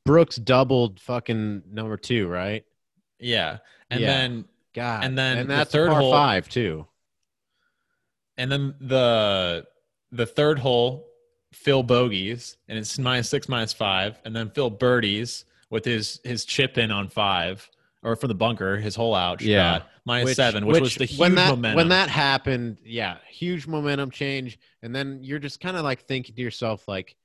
[0.05, 2.63] Brooks doubled fucking number two, right?
[3.19, 3.57] Yeah.
[3.89, 4.07] And Yeah.
[4.07, 6.87] then God, And then and the third par hole- five too.
[8.37, 9.65] and then the
[10.11, 11.07] the third hole,
[11.53, 16.45] Phil bogeys, and it's minus six, minus five, and then Phil birdies with his his
[16.45, 17.67] chip in on five
[18.03, 19.81] or for the bunker, his whole out shot, Yeah.
[20.05, 21.75] minus seven, which, was the huge when that momentum.
[21.77, 26.35] when that happened, yeah, huge momentum change, and then you're just kind of like thinking
[26.35, 27.15] to yourself, like,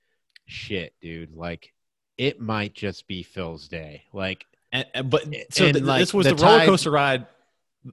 [0.46, 1.72] shit, dude, like
[2.16, 4.02] it might just be Phil's day.
[4.12, 7.26] Like, And, and- but so And, th- like, this was the the, roller coaster ride.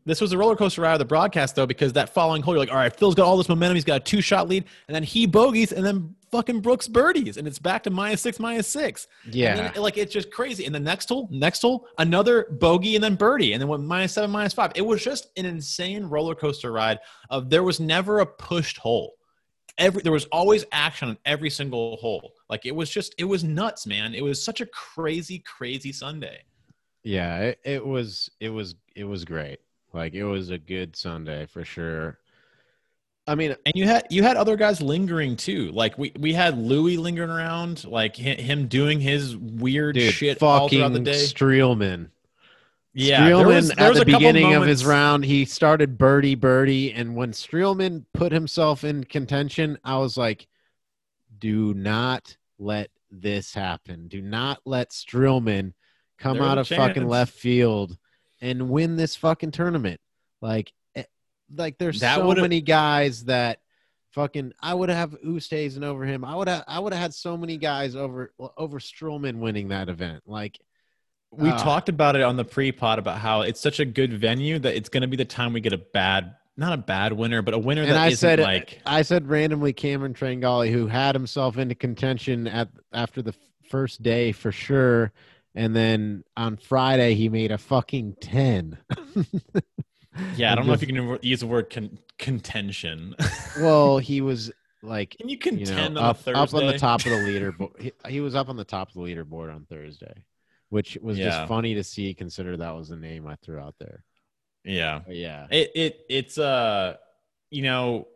[0.06, 2.60] This was a roller coaster ride of the broadcast though, because that following hole, you're
[2.60, 3.76] like, all right, Phil's got all this momentum.
[3.76, 7.38] He's got a two shot lead, and then he bogeys, and then fucking Brooks birdies,
[7.38, 9.08] and it's back to minus six, minus six.
[9.32, 10.66] Yeah, then, like it's just crazy.
[10.66, 14.14] And the next hole, next hole, another bogey, and then birdie, and then went minus
[14.14, 14.72] seven, minus five.
[14.76, 17.00] It was just an insane roller coaster ride.
[17.30, 19.14] Of there was never a pushed hole.
[19.78, 22.34] Every there was always action on every single hole.
[22.50, 24.14] Like it was just it was nuts, man.
[24.14, 26.44] It was such a crazy, crazy Sunday.
[27.04, 29.60] yeah, it, it was it was it was great.
[29.96, 32.20] Like it was a good Sunday for sure.
[33.28, 35.72] I mean, And you had you had other guys lingering too.
[35.72, 40.44] Like we we had Louis lingering around, like hi- him doing his weird dude, shit
[40.44, 41.14] all throughout the day.
[41.14, 42.10] Streelman.
[42.94, 45.98] Yeah, Streelman there was, there at was the a beginning of his round, he started
[45.98, 50.48] birdie birdie, and when Streelman put himself in contention, I was like,
[51.40, 54.08] "Do not let this happen.
[54.08, 55.74] Do not let Streelman
[56.18, 57.98] come There's out of fucking left field
[58.42, 60.00] and win this fucking tournament."
[60.42, 61.04] Like, eh,
[61.56, 63.60] like there's That so many guys that
[64.12, 66.24] fucking I would have Oosthuizen over him.
[66.24, 69.90] I would have I would have had so many guys over over Streelman winning that
[69.90, 70.24] event.
[70.26, 70.60] Like.
[71.32, 71.58] We Ah.
[71.58, 74.88] talked about it on the pre-pod about how it's such a good venue that it's
[74.88, 77.58] going to be the time we get a bad, not a bad winner, but a
[77.58, 81.58] winner and that I isn't said like I said randomly Cameron Tringale, who had himself
[81.58, 83.34] into contention at after the
[83.70, 85.12] first day for sure,
[85.56, 88.78] and then on Friday he made a fucking ten.
[90.36, 90.52] yeah.
[90.52, 93.16] I don't know if you can use the word con- contention.
[93.60, 94.52] Well, he was
[94.84, 96.40] like can you you contend know on up Thursday?
[96.42, 97.82] up on the top of the leaderboard.
[97.82, 100.14] He, he was up on the top of the leaderboard on Thursday,
[100.70, 101.30] which was Yeah.
[101.30, 102.14] just funny to see.
[102.14, 104.04] Consider that was the name I threw out there.
[104.66, 106.96] Yeah, But yeah, it it it's uh,
[107.50, 108.08] you know,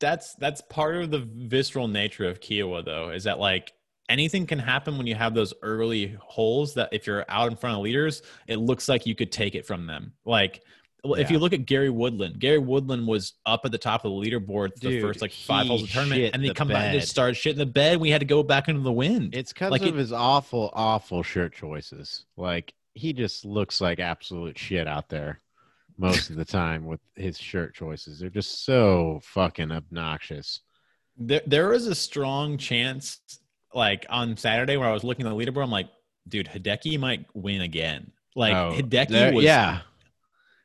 [0.00, 3.72] that's that's part of the visceral nature of Kiawah though, is that like
[4.08, 7.76] anything can happen when you have those early holes that if you're out in front
[7.76, 10.12] of leaders, it looks like you could take it from them.
[10.24, 10.62] Like
[11.04, 14.10] well, if you look at Gary Woodland, Gary Woodland was up at the top of
[14.10, 16.86] the leaderboard the first like five holes of the tournament, and he the come back
[16.86, 17.00] and bed.
[17.00, 17.98] just started shit in the bed.
[17.98, 19.34] We had to go back into the wind.
[19.34, 22.24] It's because Like of it- his awful, awful shirt choices.
[22.36, 25.38] Like he just looks like absolute shit out there
[25.98, 28.18] most of the time with his shirt choices.
[28.18, 30.62] They're just so fucking obnoxious.
[31.16, 33.20] There, there was a strong chance,
[33.74, 35.64] like on Saturday, where I was looking at the leaderboard.
[35.64, 35.88] I'm like,
[36.26, 38.12] dude, Hideki might win again.
[38.34, 39.80] Like Oh, Hideki there- was, yeah,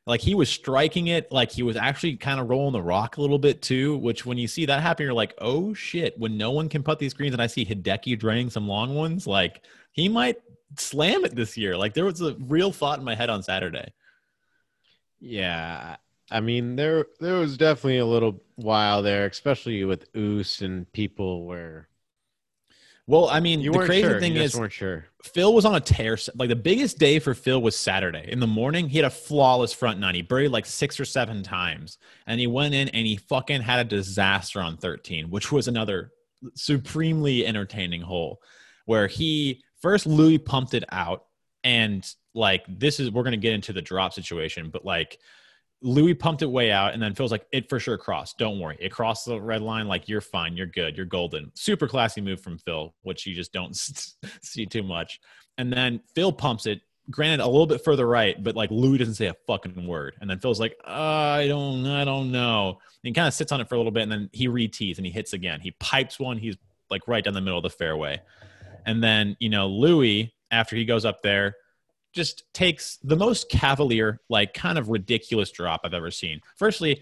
[0.06, 1.32] like he was striking it.
[1.32, 3.98] Like he was actually kind of rolling the rock a little bit too.
[3.98, 6.18] Which when you see that happen, you're like, oh shit.
[6.20, 9.26] When no one can put these greens, and I see Hideki draining some long ones,
[9.28, 9.62] like
[9.92, 10.38] he might
[10.78, 11.78] slam it this year.
[11.78, 13.94] Like there was a real thought in my head on Saturday.
[15.20, 15.98] yeah.
[16.32, 21.46] I mean, there there was definitely a little while there, especially with Oos and people
[21.46, 21.90] where
[23.06, 24.20] Well, I mean, you the crazy sure.
[24.20, 25.06] thing is, sure.
[25.24, 26.18] Phil was on a tear.
[26.36, 28.30] Like the biggest day for Phil was Saturday.
[28.32, 30.16] In the morning, he had a flawless front nine.
[30.16, 31.98] He birdied like six or seven times.
[32.28, 36.12] And he went in and he fucking had a disaster on 13, which was another
[36.56, 38.40] supremely entertaining hole
[38.86, 41.26] where he first Louis pumped it out.
[41.66, 45.20] And like, this is, we're going to get into the drop situation, but like,
[45.84, 48.38] Louis pumped it way out, and then Phil's like, "It for sure crossed.
[48.38, 49.88] Don't worry, it crossed the red line.
[49.88, 53.54] Like you're fine, you're good, you're golden." Super classy move from Phil, which you just
[53.54, 53.76] don't
[54.42, 55.20] see too much.
[55.58, 59.16] And then Phil pumps it, granted a little bit further right, but like Louis doesn't
[59.16, 60.16] say a fucking word.
[60.22, 63.52] And then Phil's like, uh, "I don't, I don't know." And he kind of sits
[63.52, 65.60] on it for a little bit, and then he retees and he hits again.
[65.60, 66.38] He pipes one.
[66.38, 66.56] He's
[66.90, 68.22] like right down the middle of the fairway.
[68.86, 71.56] And then, you know, Louis, after he goes up there,
[72.14, 76.40] just takes the most cavalier, like kind of ridiculous drop I've ever seen.
[76.56, 77.02] Firstly,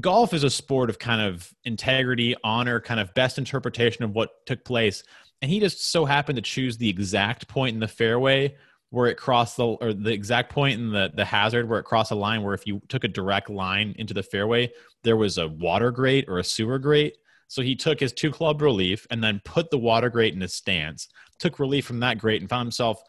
[0.00, 4.46] golf is a sport of kind of integrity, honor, kind of best interpretation of what
[4.46, 5.02] took place.
[5.42, 8.56] And he just so happened to choose the exact point in the fairway
[8.90, 12.12] where it crossed the or the exact point in the the hazard where it crossed
[12.12, 14.70] a line where if you took a direct line into the fairway,
[15.02, 17.16] there was a water grate or a sewer grate.
[17.48, 20.54] So he took his two club relief and then put the water grate in his
[20.54, 23.02] stance, took relief from that grate, and found himself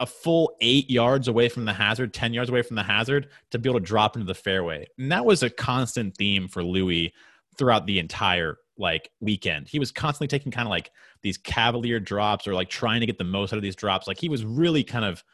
[0.00, 3.58] a full eight yards away from the hazard, 10 yards away from the hazard to
[3.58, 4.86] be able to drop into the fairway.
[4.98, 7.12] And that was a constant theme for Louis
[7.56, 9.68] throughout the entire like weekend.
[9.68, 10.90] He was constantly taking kind of like
[11.22, 14.06] these cavalier drops or like trying to get the most out of these drops.
[14.06, 15.24] Like he was really kind of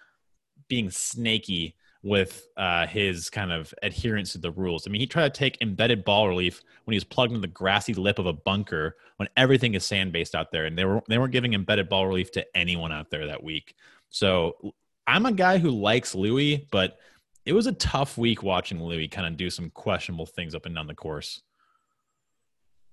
[0.68, 4.86] being snaky with uh, his kind of adherence to the rules.
[4.86, 7.46] I mean, he tried to take embedded ball relief when he was plugged in the
[7.46, 11.00] grassy lip of a bunker when everything is sand based out there, and they were
[11.08, 13.74] they weren't giving embedded ball relief to anyone out there that week.
[14.12, 14.74] So
[15.06, 16.98] I'm a guy who likes Louis, but
[17.44, 20.74] it was a tough week watching Louis kind of do some questionable things up and
[20.74, 21.42] down the course.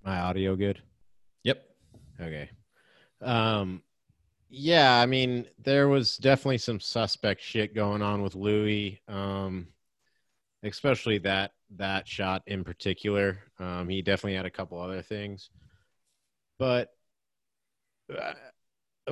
[0.04, 0.82] My audio good?
[1.44, 1.64] Yep.
[2.20, 2.50] Okay.
[3.22, 3.84] Um
[4.52, 9.02] yeah, I mean, there was definitely some suspect shit going on with Louis.
[9.10, 9.68] Um
[10.64, 13.40] especially that that shot in particular.
[13.60, 15.50] Um he definitely had a couple other things.
[16.58, 16.90] But
[18.18, 18.34] uh,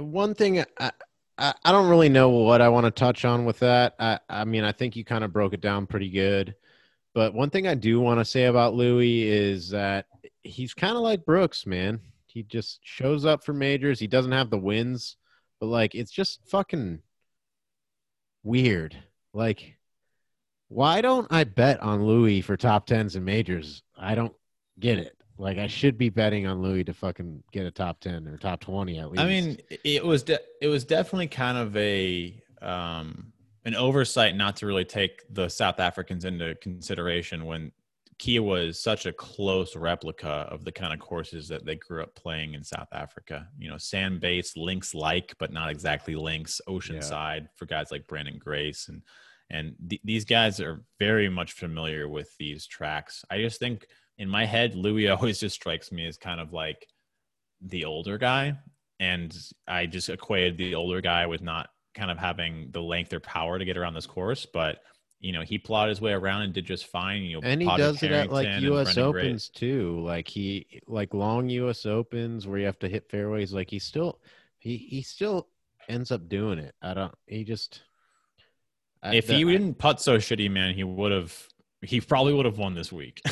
[0.01, 0.91] one thing I,
[1.37, 3.95] I, I don't really know what I want to touch on with that.
[3.99, 6.55] I, I mean, I think you kind of broke it down pretty good.
[7.13, 10.05] But one thing I do want to say about Louis is that
[10.43, 11.99] he's kind of like Brooks, man.
[12.27, 13.99] He just shows up for majors.
[13.99, 15.17] He doesn't have the wins,
[15.59, 16.99] but like it's just fucking
[18.43, 18.95] weird.
[19.33, 19.77] Like,
[20.67, 23.81] why don't I bet on Louis for top tens and majors?
[23.97, 24.35] I don't
[24.79, 25.16] get it.
[25.37, 28.59] Like I should be betting on Louis to fucking get a top ten or top
[28.59, 29.21] twenty at least.
[29.21, 33.31] I mean, it was de- it was definitely kind of a um,
[33.65, 37.71] an oversight not to really take the South Africans into consideration when
[38.19, 42.15] Kiawah is such a close replica of the kind of courses that they grew up
[42.15, 43.47] playing in South Africa.
[43.59, 47.47] You know, sand based, links like, but not exactly links, oceanside yeah.
[47.55, 49.01] for guys like Branden Grace and
[49.49, 53.23] and th- these guys are very much familiar with these tracks.
[53.29, 53.87] I just think
[54.17, 56.87] in my head, Louis always just strikes me as kind of like
[57.61, 58.57] the older guy.
[58.99, 59.35] And
[59.67, 63.59] I just equated the older guy with not kind of having the length or power
[63.59, 64.47] to get around this course.
[64.51, 64.79] But,
[65.19, 67.21] you know, he plowed his way around and did just fine.
[67.21, 69.99] You know, and he does it at like US Opens too.
[70.03, 73.53] Like he, like long US Opens where you have to hit fairways.
[73.53, 74.19] Like he still,
[74.57, 75.47] he, he still
[75.87, 76.73] ends up doing it.
[76.81, 77.81] I don't, he just,
[79.03, 81.47] if he didn't putt so shitty, man, he would have,
[81.83, 83.21] he probably would have won this week.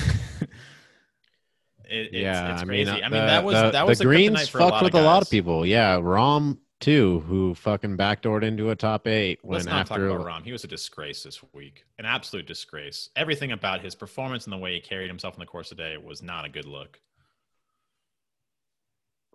[1.90, 2.90] It, it's, yeah, it's crazy.
[2.90, 5.02] I mean, uh, I mean that was the, that was the greens fucked with a
[5.02, 5.66] lot of people.
[5.66, 9.40] Yeah, Rahm too, who fucking backdoored into a top eight.
[9.44, 10.08] Let's not after...
[10.08, 10.44] talk about Rahm.
[10.44, 13.10] He was a disgrace this week, an absolute disgrace.
[13.16, 15.84] Everything about his performance and the way he carried himself in the course of the
[15.84, 17.00] day was not a good look.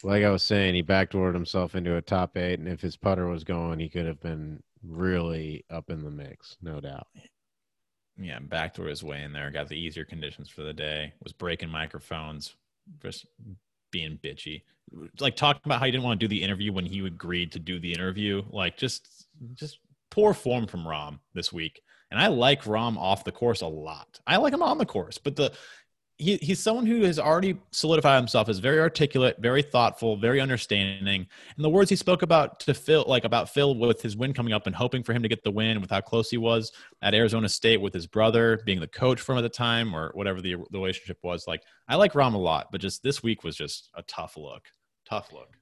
[0.03, 3.27] Like I was saying, he backdoored himself into a top eight, and if his putter
[3.27, 7.07] was going, he could have been really up in the mix, no doubt
[8.21, 11.71] yeah, backdoor his way in there, got the easier conditions for the day, was breaking
[11.71, 12.55] microphones,
[13.03, 13.27] just
[13.91, 14.63] being bitchy.
[15.21, 17.59] Like talking about how he didn't want to do the interview when he agreed to
[17.59, 18.43] do the interview.
[18.51, 19.79] Like just just
[20.11, 21.83] poor form from Rahm this week.
[22.11, 24.21] And I like Rahm off the course a lot.
[24.27, 25.53] I like him on the course, but the
[26.21, 31.27] he, he's someone who has already solidified himself as very articulate, very thoughtful, very understanding.
[31.57, 34.53] And the words he spoke about to Phil, like about Phil with his win coming
[34.53, 37.15] up and hoping for him to get the win with how close he was at
[37.15, 40.57] Arizona State with his brother being the coach from at the time or whatever the,
[40.71, 41.47] the relationship was.
[41.49, 44.67] Like, I like Rahm a lot, but just this week was just a tough look.
[45.09, 45.57] Tough look.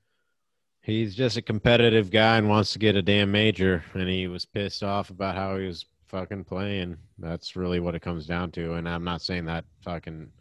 [0.82, 3.84] He's just a competitive guy and wants to get a damn major.
[3.94, 6.96] And he was pissed off about how he was fucking playing.
[7.18, 8.74] That's really what it comes down to.
[8.74, 10.32] And I'm not saying that fucking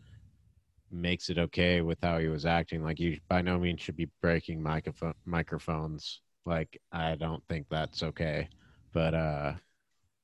[0.92, 2.84] makes it okay with how he was acting.
[2.84, 6.22] Like you by no means should be breaking microphone microphones.
[6.46, 8.50] Like I don't think that's okay.
[8.94, 9.54] But uh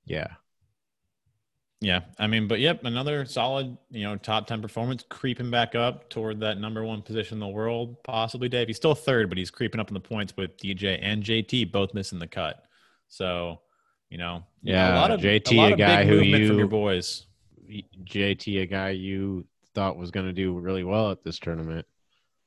[0.05, 0.27] yeah.
[1.81, 2.01] Yeah.
[2.17, 6.39] I mean, but yep, another solid, you know, top 10 performance creeping back up toward
[6.39, 8.67] that number one position in the world, possibly Dave.
[8.67, 11.93] He's still third, but he's creeping up in the points with DJ and JT both
[11.93, 12.63] missing the cut.
[13.09, 13.59] So,
[14.09, 16.47] you know, yeah, you know, a lot of JT, a, lot a guy who you
[16.47, 17.25] from your boys.
[18.05, 21.86] JT, a guy you thought was going to do really well at this tournament.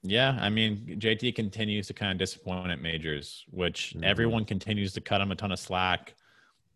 [0.03, 4.05] Yeah, I mean, JT continues to kind of disappoint at majors, which mm-hmm.
[4.05, 6.15] everyone continues to cut him a ton of slack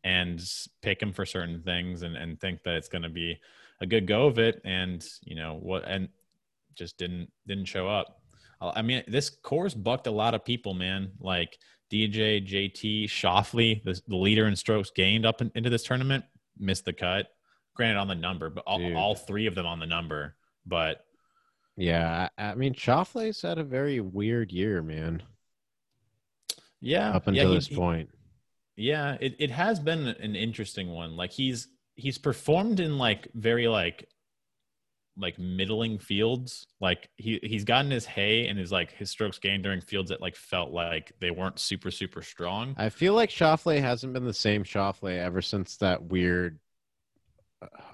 [0.03, 0.42] and
[0.82, 3.38] pick him for certain things and, and think that it's going to be
[3.80, 4.61] a good go of it.
[4.64, 6.09] And, you know, what, and
[6.74, 8.20] just didn't, didn't show up.
[8.61, 11.12] I mean, this course bucked a lot of people, man.
[11.20, 11.59] Like
[11.90, 16.24] DJ, JT, Schauffele, the, the leader in strokes gained up in, into this tournament,
[16.59, 17.28] missed the cut.
[17.74, 20.34] Granted, on the number, but all, all three of them on the number.
[20.66, 21.04] But
[21.76, 25.22] yeah, I, I mean, Schauffele's had a very weird year, man.
[26.80, 28.11] Yeah, up until yeah, this point.
[28.76, 31.16] Yeah, it, it has been an interesting one.
[31.16, 34.08] Like he's he's performed in like very like
[35.16, 36.66] like middling fields.
[36.80, 40.20] Like he he's gotten his hay and his like his strokes gained during fields that
[40.20, 42.74] like felt like they weren't super super strong.
[42.78, 46.58] I feel like Schauffele hasn't been the same Schauffele ever since that weird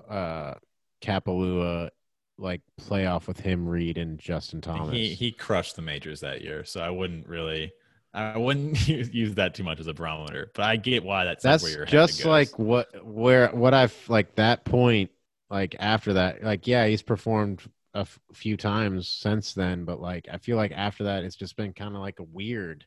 [0.09, 0.55] uh
[1.03, 1.91] Kapalua
[2.39, 4.93] like playoff with him, Reed, and Justin Thomas.
[4.93, 7.73] He he crushed the majors that year, so I wouldn't really
[8.17, 11.63] I wouldn't use that too much as a barometer, but I get why that's that's
[11.63, 15.11] where just like what where what I've like that point
[15.51, 17.63] like after that like yeah he's performed
[17.95, 21.57] a f- few times since then, but like I feel like after that it's just
[21.57, 22.85] been kind of like a weird,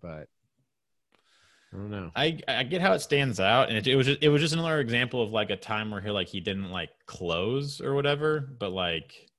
[0.00, 0.28] but
[1.72, 2.10] I don't know.
[2.14, 4.52] I I get how it stands out, and it, it was just, it was just
[4.52, 8.40] another example of like a time where he like he didn't like close or whatever,
[8.40, 9.30] but like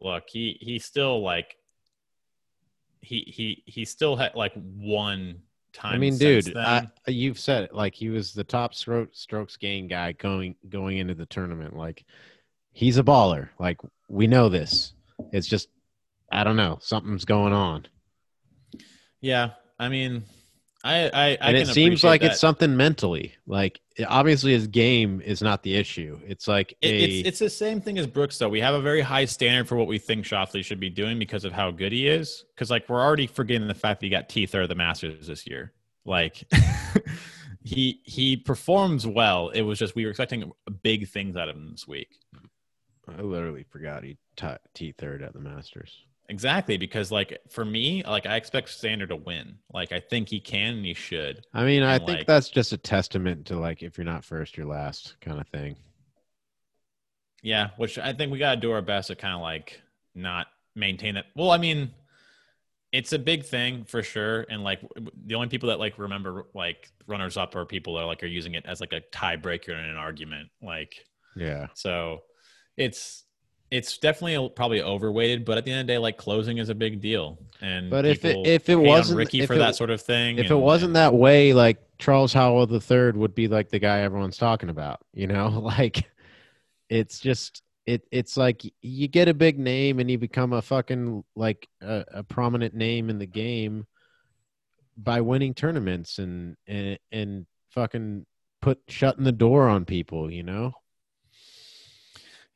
[0.00, 1.56] look he he still like
[3.00, 5.42] he he he still had like one
[5.72, 5.94] time.
[5.94, 7.74] I mean, dude, I, you've said it.
[7.74, 11.76] Like he was the top stroke, strokes gain guy going going into the tournament.
[11.76, 12.04] Like
[12.72, 13.48] he's a baller.
[13.58, 14.94] Like we know this.
[15.32, 15.68] It's just
[16.30, 16.78] I don't know.
[16.80, 17.86] Something's going on.
[19.20, 20.24] Yeah, I mean,
[20.84, 22.32] I I, I and it seems like that.
[22.32, 23.34] it's something mentally.
[23.46, 26.18] Like obviously his game is not the issue.
[26.26, 28.48] It's like it, a, it's it's the same thing as Brooks though.
[28.48, 31.44] We have a very high standard for what we think Schauffele should be doing because
[31.44, 32.44] of how good he is.
[32.54, 35.26] Because like we're already forgetting the fact that he got T third of the Masters
[35.26, 35.72] this year.
[36.04, 36.44] Like
[37.62, 39.50] he he performs well.
[39.50, 40.50] It was just we were expecting
[40.82, 42.08] big things out of him this week.
[43.08, 44.16] I literally forgot he
[44.74, 46.04] T third at the Masters.
[46.28, 49.58] Exactly, because like for me, like I expect Xander to win.
[49.72, 51.44] Like I think he can and he should.
[51.52, 54.24] I mean, and I think like, that's just a testament to like if you're not
[54.24, 55.76] first, you're last kind of thing.
[57.42, 59.82] Yeah, which I think we gotta do our best to kind of like
[60.14, 61.26] not maintain that.
[61.34, 61.90] Well, I mean,
[62.92, 64.80] it's a big thing for sure, and like
[65.26, 68.54] the only people that like remember like runners up are people that like are using
[68.54, 70.50] it as like a tiebreaker in an argument.
[70.62, 71.04] Like,
[71.34, 71.66] yeah.
[71.74, 72.20] So
[72.76, 73.24] it's
[73.72, 76.74] it's definitely probably overweighted, but at the end of the day, like closing is a
[76.74, 77.38] big deal.
[77.62, 80.42] And but if it if it wasn't Ricky for it, that sort of thing, if
[80.42, 84.00] and, it wasn't that way, like Charles Howell the third would be like the guy
[84.00, 85.00] everyone's talking about.
[85.14, 85.48] You know,
[85.78, 86.04] like
[86.90, 91.24] it's just it it's like you get a big name and you become a fucking
[91.34, 93.86] like a, a prominent name in the game
[94.98, 98.26] by winning tournaments and and and fucking
[98.60, 100.30] put shutting the door on people.
[100.30, 100.74] You know.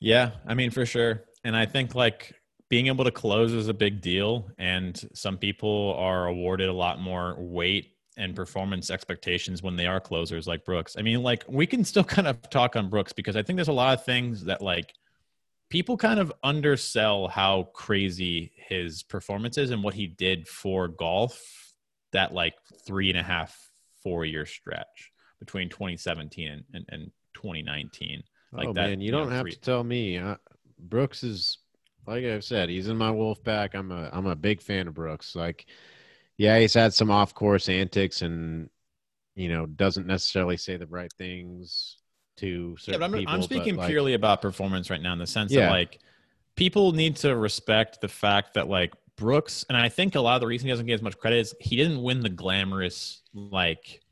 [0.01, 1.25] Yeah, I mean, for sure.
[1.45, 2.35] And I think like
[2.69, 4.51] being able to close is a big deal.
[4.59, 10.01] And some people are awarded a lot more weight and performance expectations when they are
[10.01, 10.97] closers like Brooks.
[10.99, 13.69] I mean, like we can still kind of talk on Brooks because I think there's
[13.69, 14.93] a lot of things that like
[15.69, 21.41] people kind of undersell how crazy his performance is and what he did for golf
[22.13, 22.55] that like
[22.87, 23.57] three and a half,
[24.03, 28.23] four year stretch between 2017 and, and, and 2019.
[28.53, 30.19] Like oh that, man, you, you don't know, have to tell me.
[30.19, 30.37] Uh,
[30.79, 31.59] Brooks is
[32.07, 33.75] like I've said, he's in my wolf pack.
[33.75, 35.35] I'm a I'm a big fan of Brooks.
[35.35, 35.67] Like,
[36.37, 38.71] yeah, he's had some off course antics and
[39.35, 41.99] you know doesn't necessarily say the right things
[42.37, 43.35] to certain yeah, I'm, people.
[43.35, 45.63] I'm speaking like, purely about performance right now in the sense yeah.
[45.63, 45.99] that like
[46.55, 50.41] people need to respect the fact that like Brooks, and I think a lot of
[50.43, 54.03] the reason he doesn't get as much credit is he didn't win the glamorous like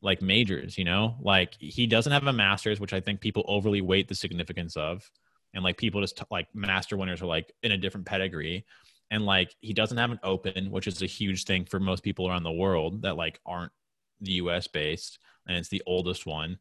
[0.00, 1.16] like majors, you know?
[1.20, 5.10] Like he doesn't have a masters, which I think people overly weight the significance of.
[5.54, 8.64] And like people just t- like master winners are like in a different pedigree.
[9.10, 12.28] And like he doesn't have an open, which is a huge thing for most people
[12.28, 13.72] around the world that like aren't
[14.20, 15.18] the US based.
[15.46, 16.58] And it's the oldest one.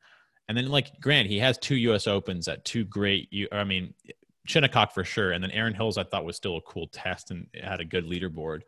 [0.47, 3.93] And then like Grant, he has two US Opens at two great I mean,
[4.47, 5.33] Shinnecock for sure.
[5.33, 8.05] And then Erin Hills I thought was still a cool test and had a good
[8.05, 8.61] leaderboard.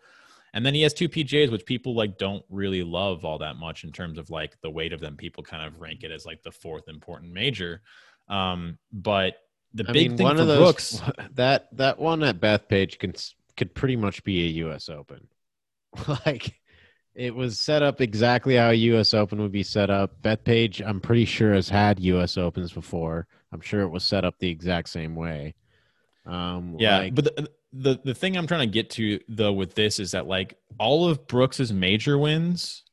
[0.54, 3.84] And then he has two PGAs, which people like don't really love all that much
[3.84, 5.16] in terms of like the weight of them.
[5.16, 7.82] People kind of rank it as like the fourth important major.
[8.28, 9.36] Um, but
[9.74, 11.02] the I big mean, thing one for of those, Brooks,
[11.36, 13.14] that that one at Bethpage can
[13.58, 14.90] could pretty much be a U.S.
[14.90, 15.28] Open.
[16.26, 16.56] like
[17.16, 19.14] it was set up exactly how a U.S.
[19.14, 20.22] Open would be set up.
[20.22, 22.38] Bethpage, I'm pretty sure has had U.S.
[22.38, 23.28] Opens before.
[23.52, 25.56] I'm sure it was set up the exact same way.
[26.26, 29.76] Um, yeah, like, but the, the the thing I'm trying to get to though with
[29.76, 32.84] this is that like all of Brooks's major wins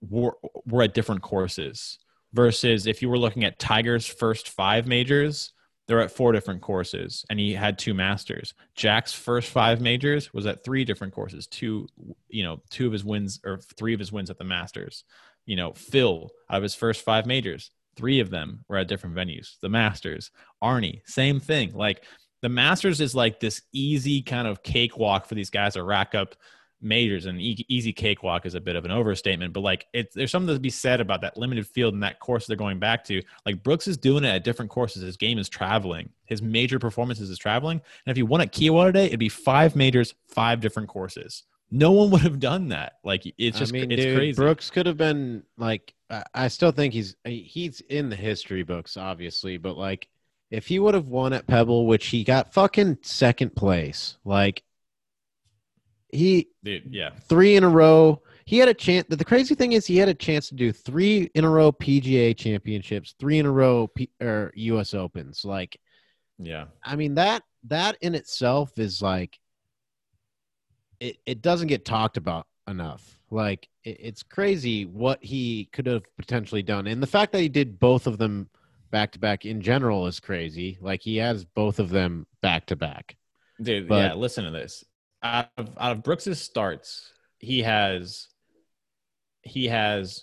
[0.00, 0.36] were
[0.66, 1.98] were at different courses
[2.32, 5.52] versus if you were looking at Tiger's first five majors,
[5.86, 8.54] they're at four different courses and he had two masters.
[8.74, 11.86] Jack's first five majors was at three different courses two
[12.28, 15.04] you know two of his wins or three of his wins at the masters.
[15.46, 19.14] You know phil out of his first five majors three of them were at different
[19.14, 19.60] venues.
[19.60, 20.32] The masters
[20.62, 21.72] arnie same thing.
[21.72, 22.04] Like
[22.44, 26.36] the masters is like this easy kind of cakewalk for these guys to rack up
[26.82, 30.30] majors and e- easy cakewalk is a bit of an overstatement but like it's there's
[30.30, 33.22] something to be said about that limited field and that course they're going back to.
[33.46, 35.02] Like brooks is doing it at different courses.
[35.02, 36.10] His game is traveling.
[36.26, 37.80] His major performances is traveling.
[38.04, 41.44] And if you won at Kiawah today it'd be five majors five different courses.
[41.70, 42.98] No one would have done that.
[43.02, 44.36] Like it's just I mean, it's dude, crazy.
[44.36, 45.94] Brooks could have been like.
[46.10, 50.06] I- I still think he's he's in the history books, obviously, but like,
[50.54, 54.62] if he would have won at Pebble, which he got fucking second place, like
[56.12, 58.22] he Dude, yeah three in a row.
[58.46, 59.06] He had a chance.
[59.08, 62.36] The crazy thing is, he had a chance to do three in a row PGA
[62.36, 64.94] championships, three in a row P, or U.S.
[64.94, 65.44] Opens.
[65.44, 65.78] Like,
[66.38, 69.38] yeah I mean that that in itself is like,
[71.00, 73.18] it it doesn't get talked about enough.
[73.28, 77.48] Like, it, it's crazy what he could have potentially done, and the fact that he
[77.48, 78.50] did both of them
[78.94, 80.78] back to back in general is crazy.
[80.80, 83.16] Like, he has both of them back to back.
[83.60, 84.84] Dude, But- yeah, listen to this.
[85.20, 88.28] Out of out of Brooks's starts, he has
[89.42, 90.22] he has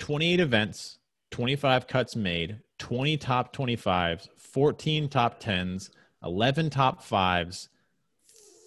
[0.00, 0.98] 28 events,
[1.30, 5.90] 25 cuts made, 20 top 25s, 14 top 10s,
[6.22, 7.68] 11 top 5s,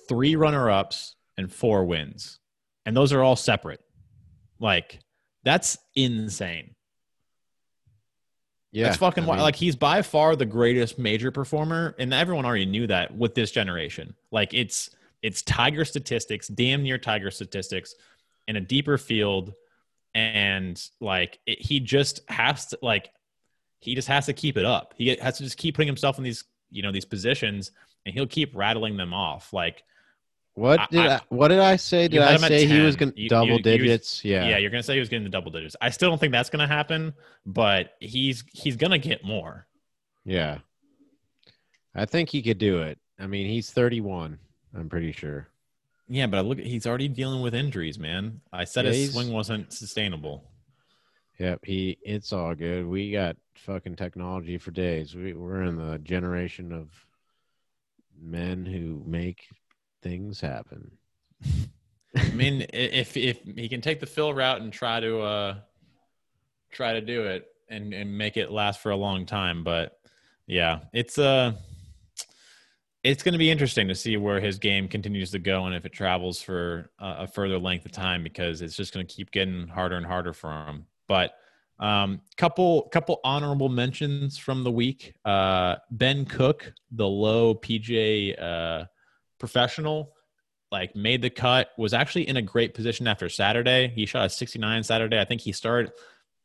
[0.09, 2.39] 3 runner-ups and 4 wins.
[2.87, 3.81] And those are all separate.
[4.59, 4.99] Like
[5.43, 6.73] that's insane.
[8.77, 9.37] Yeah, That's fucking I wild.
[9.37, 13.33] mean- Like he's by far the greatest major performer, and everyone already knew that with
[13.35, 14.13] this generation.
[14.31, 14.91] Like it's
[15.23, 17.95] it's Tiger statistics, damn near Tiger statistics,
[18.47, 19.53] in a deeper field,
[20.13, 23.09] and like it, he just has to like
[23.79, 24.93] he just has to keep it up.
[24.97, 27.71] He has to just keep putting himself in these you know these positions,
[28.05, 29.53] and he'll keep rattling them off.
[29.53, 29.83] Like
[30.57, 32.07] What I- did I, I- what did I say?
[32.07, 34.25] Did I say he was going to double you- you- digits?
[34.25, 34.47] yeah.
[34.49, 34.57] yeah.
[34.57, 35.75] you're gonna say he was getting the double digits.
[35.79, 37.13] I still don't think that's gonna happen,
[37.45, 39.67] but he's he's gonna get more.
[40.25, 40.57] Yeah.
[41.93, 42.97] I think he could do it.
[43.19, 44.39] I mean, he's 31.
[44.75, 45.47] I'm pretty sure.
[46.09, 48.41] Yeah, but I look, he's already dealing with injuries, man.
[48.51, 50.43] I said Yeah, his swing wasn't sustainable.
[51.39, 51.99] Yep, he.
[52.01, 52.87] It's all good.
[52.87, 55.13] We got fucking technology for days.
[55.13, 56.89] We, we're in the generation of
[58.19, 59.47] men who make
[60.07, 60.91] things happen.
[62.15, 65.55] I mean, if if he can take the Phil route and try to uh
[66.71, 69.99] try to do it and and make it last for a long time, but
[70.45, 71.53] yeah, it's uh
[73.03, 75.85] it's going to be interesting to see where his game continues to go and if
[75.85, 79.67] it travels for a, further length of time because it's just going to keep getting
[79.67, 80.85] harder and harder for him.
[81.07, 81.31] But
[81.79, 85.13] um, couple couple honorable mentions from the week.
[85.23, 88.85] Uh, ben Cook, the low PGA uh,
[89.39, 90.13] professional,
[90.71, 91.69] like made the cut.
[91.77, 93.89] Was actually in a great position after Saturday.
[93.89, 95.19] He shot a 69 Saturday.
[95.19, 95.91] I think he started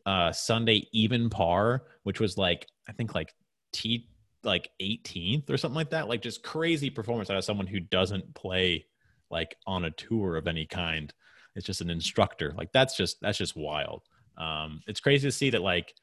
[0.07, 3.35] uh, Sunday even par, which was like I think like
[3.73, 4.09] T
[4.45, 6.09] like 18th or something like that.
[6.09, 8.87] Like just crazy performance out of someone who doesn't play
[9.31, 11.13] like on a tour of any kind.
[11.55, 12.55] It's just an instructor.
[12.57, 14.03] Like that's just that's just wild.
[14.37, 15.95] Um, it's crazy to see that like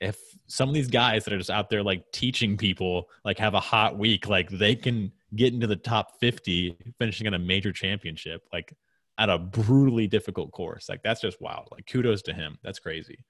[0.00, 3.54] if some of these guys that are just out there like teaching people like have
[3.54, 7.72] a hot week, like they can get to the top 50 finishing at a major
[7.72, 8.74] championship, like
[9.18, 10.88] at a brutally difficult course.
[10.88, 11.68] Like that's just wild.
[11.70, 12.58] Like kudos to him.
[12.62, 13.24] That's crazy.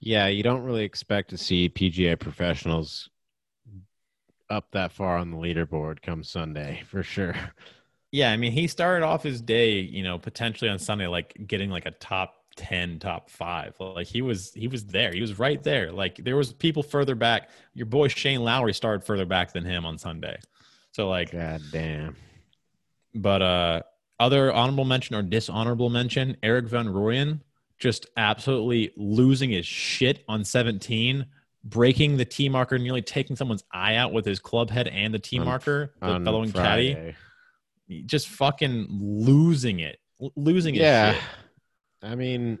[0.00, 3.08] Yeah, you don't really expect to see PGA professionals
[4.50, 7.34] up that far on the leaderboard come Sunday for sure.
[8.10, 11.70] Yeah, I mean, he started off his day, you know, potentially on Sunday, like getting
[11.70, 13.74] like a top ten, top five.
[13.80, 15.12] Like he was, he was there.
[15.12, 15.90] He was right there.
[15.90, 17.48] Like there was people further back.
[17.72, 20.38] Your boy Shane Lowry started further back than him on Sunday.
[20.94, 22.14] So like, God damn.
[23.16, 23.82] but uh,
[24.20, 27.40] other honorable mention or dishonorable mention, Erik Van Rooyen
[27.78, 31.26] just absolutely losing his shit on 17,
[31.64, 35.18] breaking the tee marker, nearly taking someone's eye out with his club head and the
[35.18, 37.16] tee On- marker, the bellowing caddy
[38.06, 41.12] just fucking losing it, L- losing his Yeah.
[41.14, 41.22] shit.
[42.02, 42.58] I mean,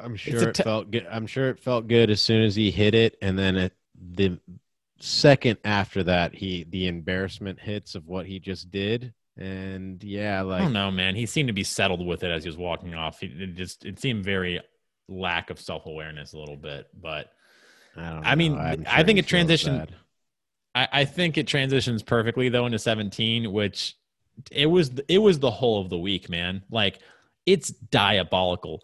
[0.00, 1.06] I'm sure it felt good.
[1.10, 4.38] I'm sure it felt good as soon as he hit it, and then it, the
[5.02, 10.42] second after that, he the embarrassment hits of what he just did, and yeah, I
[10.42, 11.14] like don't know, man.
[11.14, 13.20] He seemed to be settled with it as he was walking off.
[13.20, 14.60] He, it just it seemed very
[15.08, 17.32] lack of self awareness a little bit, but
[17.96, 18.26] I don't.
[18.26, 18.54] I mean.
[18.56, 19.88] I'm I sure think it transitioned-
[20.74, 23.94] I, I think it transitions perfectly though into 17, which
[24.50, 26.62] it was it was the whole of the week, man.
[26.70, 27.00] Like
[27.44, 28.82] it's diabolical.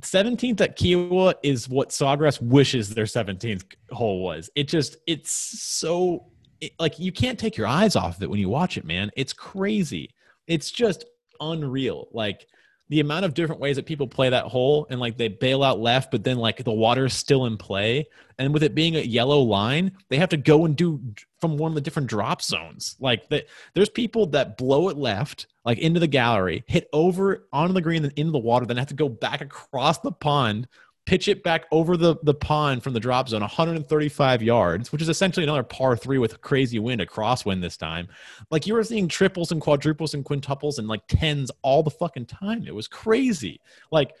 [0.00, 4.50] 17th at Kiawah is what Sawgrass wishes their 17th hole was.
[4.54, 6.26] It just, it's so,
[6.60, 9.10] it, like, you can't take your eyes off of it when you watch it, man.
[9.16, 10.10] It's crazy.
[10.46, 11.04] It's just
[11.40, 12.08] unreal.
[12.12, 12.46] Like,
[12.90, 15.78] the amount of different ways that people play that hole and like they bail out
[15.78, 18.06] left, but then like the water is still in play.
[18.36, 21.00] And with it being a yellow line, they have to go and do
[21.40, 22.96] from one of the different drop zones.
[22.98, 27.74] Like that, there's people that blow it left, like into the gallery, hit over onto
[27.74, 30.66] the green, then into the water, then have to go back across the pond
[31.06, 35.08] pitch it back over the, the pond from the drop zone 135 yards, which is
[35.08, 38.08] essentially another par three with crazy wind, a crosswind this time.
[38.50, 42.26] Like you were seeing triples and quadruples and quintuples and like tens all the fucking
[42.26, 42.66] time.
[42.66, 43.60] It was crazy.
[43.90, 44.14] Like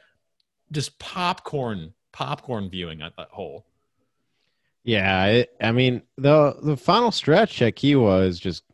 [0.72, 3.66] just popcorn, popcorn viewing at that hole.
[4.82, 8.64] Yeah, it, I mean the the final stretch at Kiawah is just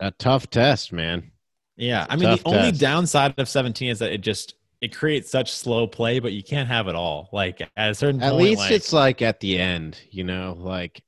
[0.00, 1.32] a tough test, man.
[1.76, 2.46] Yeah, I mean the test.
[2.46, 6.42] only downside of 17 is that it just it creates such slow play, but you
[6.42, 7.28] can't have it all.
[7.32, 10.56] Like at a certain at point, least like, it's like at the end, you know,
[10.58, 11.02] like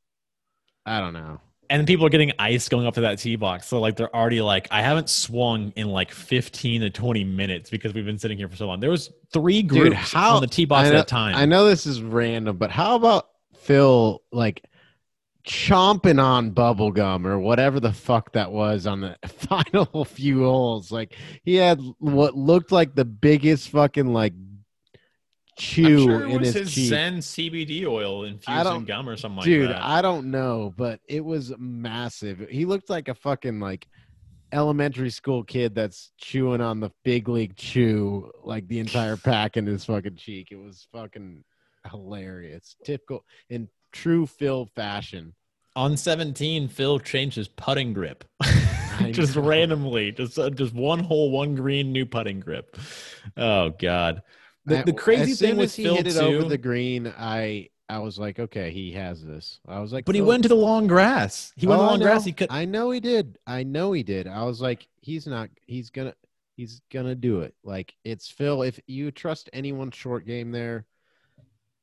[0.87, 1.41] I don't know.
[1.71, 3.67] And people are getting ice going up to that tee box.
[3.67, 7.93] So like they're already like, I haven't swung in like 15 to 20 minutes because
[7.93, 8.81] we've been sitting here for so long.
[8.81, 11.35] There was three groups Dude, how, on the tee box know, at that time.
[11.35, 14.65] I know this is random, but how about Phil like
[15.49, 20.93] chomping on bubblegum or whatever the fuck that was on the final few holes.
[20.93, 24.35] Like he had what looked like the biggest fucking like
[25.57, 26.91] chew sure in his, his cheek.
[26.91, 29.83] Zen CBD oil infused in gum or something dude, like that.
[29.83, 32.47] I don't know, but it was massive.
[32.51, 33.89] He looked like a fucking like
[34.53, 39.67] elementary school kid that's chewing on the big league chew like the entire pack in
[39.67, 40.49] his fucking cheek.
[40.51, 41.43] It was fucking
[41.91, 42.77] hilarious.
[42.85, 45.33] Typical in true Phil fashion
[45.79, 48.25] on 17 phil changed his putting grip.
[49.13, 52.77] Just randomly just uh, just one hole one green new putting grip.
[53.37, 54.23] Oh god.
[54.65, 57.71] The, the crazy as thing was he Phil hit it too, over the green i
[57.89, 59.61] i was like okay he has this.
[59.69, 61.53] I was like but he went to the long grass.
[61.57, 63.39] He went oh, the long grass he could i know he did.
[63.47, 64.27] I know he did.
[64.27, 66.15] I was like he's not he's gonna
[66.57, 67.55] he's gonna do it.
[67.63, 68.63] Like it's phil.
[68.63, 70.87] If you trust anyone short game there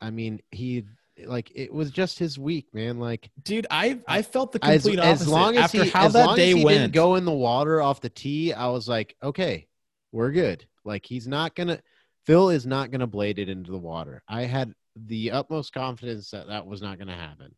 [0.01, 0.83] i mean he
[1.25, 2.99] like it was just his week, man.
[2.99, 5.21] Like, dude, I I felt the complete as, opposite.
[5.21, 7.15] As long as After he, how as that long day as he went, didn't go
[7.15, 9.67] in the water off the tee, I was like, okay,
[10.11, 10.65] we're good.
[10.83, 11.79] Like he's not gonna.
[12.25, 14.23] Phil is not gonna blade it into the water.
[14.27, 17.55] I had the utmost confidence that that was not gonna happen.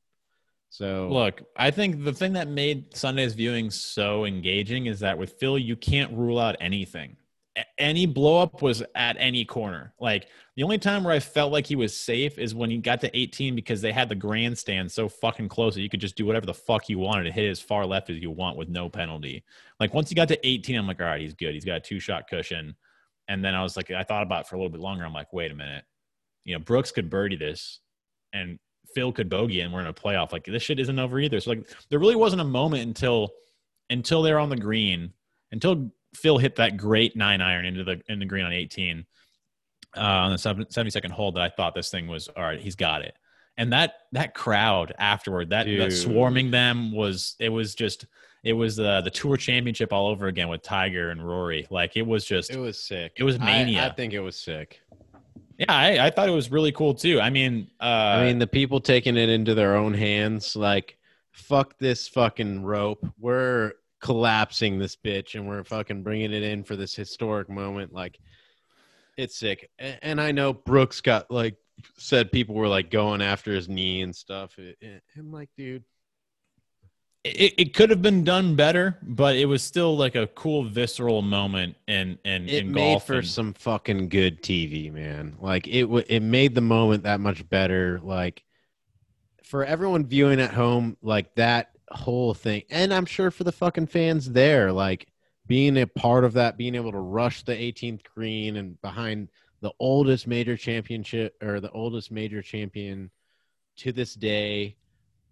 [0.70, 5.34] So look, I think the thing that made Sunday's viewing so engaging is that with
[5.39, 7.16] Phil, you can't rule out anything
[7.78, 9.93] any blowup was at any corner.
[9.99, 13.01] Like the only time where I felt like he was safe is when he got
[13.01, 16.26] to 18 because they had the grandstand so fucking close that you could just do
[16.26, 18.89] whatever the fuck you wanted to hit as far left as you want with no
[18.89, 19.43] penalty.
[19.80, 21.53] Like once he got to 18, I'm like, all right, he's good.
[21.53, 22.76] He's got a two shot cushion.
[23.28, 25.05] And then I was like, I thought about it for a little bit longer.
[25.05, 25.84] I'm like, wait a minute.
[26.45, 27.82] You know, Brooks could birdie this
[28.34, 28.58] and
[28.95, 30.32] Phil could bogey and we're in a playoff.
[30.32, 31.39] Like this shit isn't over either.
[31.39, 33.32] So like there really wasn't a moment until
[33.89, 35.14] until they're on the green,
[35.51, 39.05] until Phil hit that great nine iron into the in the green on 18
[39.95, 42.60] uh, on the 72nd hole that I thought this thing was all right.
[42.60, 43.16] He's got it.
[43.58, 48.05] And that that crowd afterward, that, that swarming them was it was just
[48.43, 51.66] it was uh, the tour championship all over again with Tiger and Rory.
[51.72, 53.14] Like it was just it was sick.
[53.18, 53.82] It was mania.
[53.82, 54.82] I, I think it was sick.
[55.58, 57.20] Yeah, I, I, thought it was really cool too.
[57.20, 60.99] I mean, uh, I mean, the people taking it into their own hands, like,
[61.32, 63.03] fuck this fucking rope.
[63.18, 67.93] We're collapsing this bitch and we're fucking bringing it in for this historic moment.
[67.93, 68.18] Like,
[69.18, 69.70] it's sick.
[69.80, 71.56] And I know Brooks got like
[71.98, 74.58] said people were like going after his knee and stuff.
[75.18, 75.84] I'm like, dude.
[77.24, 81.22] It, it could have been done better, but it was still like a cool visceral
[81.22, 85.36] moment and and it in made golf for and, some fucking good TV, man.
[85.41, 88.00] Like it w- it made the moment that much better.
[88.02, 88.43] Like
[89.43, 93.88] for everyone viewing at home, like that whole thing, and I'm sure for the fucking
[93.88, 95.08] fans there, like
[95.48, 99.30] being a part of that, being able to rush the 18th green and behind
[99.62, 103.10] the oldest major championship or the oldest major champion
[103.78, 104.76] to this day,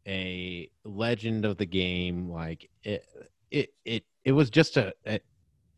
[0.08, 2.30] a legend of the game.
[2.30, 3.06] Like it,
[3.52, 5.20] it, it, it was just a, a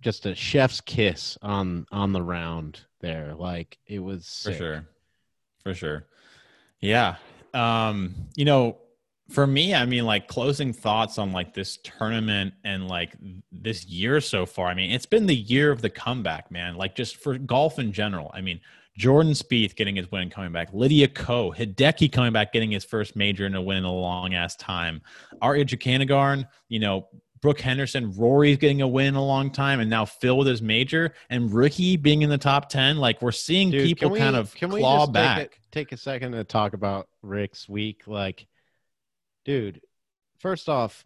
[0.02, 3.34] just a chef's kiss on on the round there.
[3.36, 4.54] Like it was sick.
[4.54, 4.88] for sure,
[5.64, 6.06] for sure.
[6.80, 7.16] Yeah,
[7.54, 8.78] um, you know,
[9.30, 13.16] for me, I mean, like closing thoughts on like this tournament and like
[13.52, 14.68] this year so far.
[14.68, 16.76] I mean, it's been the year of the comeback, man.
[16.76, 18.32] Like just for golf in general.
[18.34, 18.60] I mean,
[18.98, 23.16] Jordan Spieth getting his win coming back, Lydia Ko, Hideki coming back, getting his first
[23.16, 25.02] major in a win in a long ass time.
[25.42, 27.08] Ariya Jutanugarn, you know,
[27.40, 31.14] Brooke Henderson, Rory's getting a win a long time, and now Phil with his major
[31.30, 32.98] and Rickie being in the top ten.
[32.98, 35.46] Like we're seeing Dude, people we- kind of can we claw just take back.
[35.46, 38.02] a- Take a, second to talk about Rick's week.
[38.08, 38.48] Like,
[39.48, 39.82] dude,
[40.38, 41.04] first off,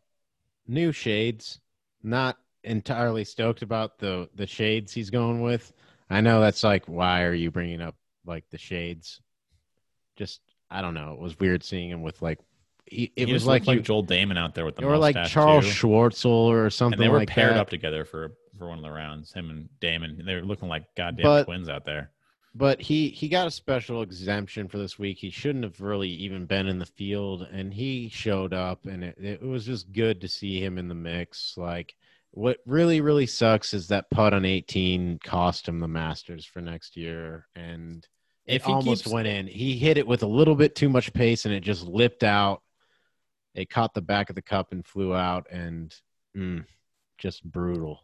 [0.68, 1.62] new shades.
[2.04, 5.72] Not entirely stoked about the the shades he's going with.
[6.10, 9.22] I know that's like, why are you bringing up like the shades?
[10.18, 11.14] Just I don't know.
[11.14, 12.40] It was weird seeing him with like.
[12.88, 15.16] He, it He was like like you, Joel Dahmen out there with the or like
[15.28, 15.88] Charles too.
[15.88, 16.96] Schwartzel or something.
[17.00, 17.60] and they were like paired that.
[17.62, 19.32] up together for for one of the rounds.
[19.32, 22.12] Him and Dahmen, they were looking like goddamn But- twins out there.
[22.54, 25.18] But he he got a special exemption for this week.
[25.20, 29.18] He shouldn't have really even been in the field, and he showed up, and it,
[29.20, 31.56] it was just good to see him in the mix.
[31.58, 31.96] Like
[32.32, 36.96] what really really sucks is that putt on 18 cost him the Masters for next
[36.98, 38.08] year, and
[38.46, 39.48] it If he almost keeps- went in.
[39.48, 42.62] He hit it with a little bit too much pace, and it just lipped out.
[43.54, 45.94] It caught the back of the cup and flew out, and
[46.36, 46.66] mm,
[47.18, 48.02] just brutal.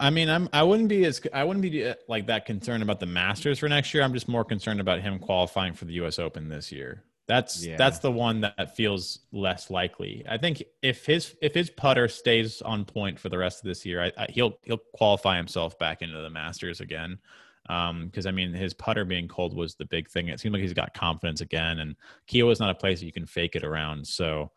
[0.00, 3.00] I mean, I'm I wouldn't be as I wouldn't be uh, like that concerned about
[3.00, 4.02] the Masters for next year.
[4.02, 6.18] I'm just more concerned about him qualifying for the U.S.
[6.18, 7.04] Open this year.
[7.26, 7.76] That's Yeah.
[7.76, 10.24] that's the one that feels less likely.
[10.28, 13.84] I think if his if his putter stays on point for the rest of this
[13.84, 17.18] year, I, I, he'll he'll qualify himself back into the Masters again.
[17.66, 20.28] Because I mean, his putter being cold was the big thing.
[20.28, 21.96] It seemed like he's got confidence again, and
[22.26, 24.06] Kiawah is not a place that you can fake it around.
[24.06, 24.52] So,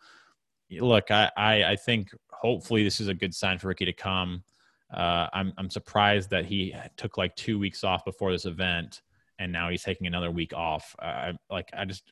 [0.80, 4.44] look, I, I I think hopefully this is a good sign for Rickie to come.
[4.94, 9.02] Uh, I'm I'm surprised that he took like two weeks off before this event,
[9.40, 10.96] and now he's taking another week off.
[11.50, 12.12] Like I just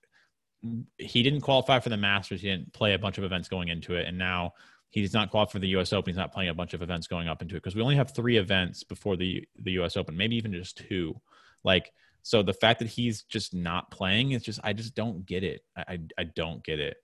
[0.97, 2.41] he didn't qualify for the Masters.
[2.41, 4.53] He didn't play a bunch of events going into it, and now
[4.89, 5.93] he's not qualified for the U.S.
[5.93, 6.11] Open.
[6.11, 8.15] He's not playing a bunch of events going up into it because we only have
[8.15, 9.97] three events before the the U.S.
[9.97, 11.19] Open, maybe even just two.
[11.63, 15.43] Like so, the fact that he's just not playing is just I just don't get
[15.43, 15.61] it.
[15.75, 16.97] I, I don't get it.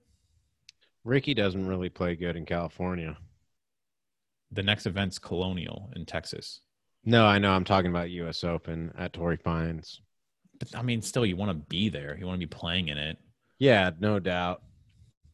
[1.03, 3.17] Rickie doesn't really play good in California.
[4.55, 6.61] The next event's Colonial in Texas.
[7.03, 7.51] No, I know.
[7.51, 8.43] I'm talking about U.S.
[8.43, 10.01] Open at Torrey Pines.
[10.57, 12.17] But I mean, still, you want to be there.
[12.17, 13.17] You want to be playing in it.
[13.59, 14.63] Yeah, no doubt.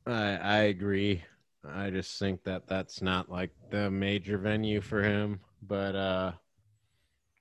[0.06, 1.24] I I agree.
[1.64, 5.40] I just think that that's not like the major venue for him.
[5.62, 6.32] But uh,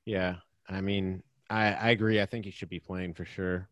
[0.04, 0.36] yeah,
[0.68, 2.20] I mean, I I agree.
[2.20, 3.68] I think he should be playing for sure.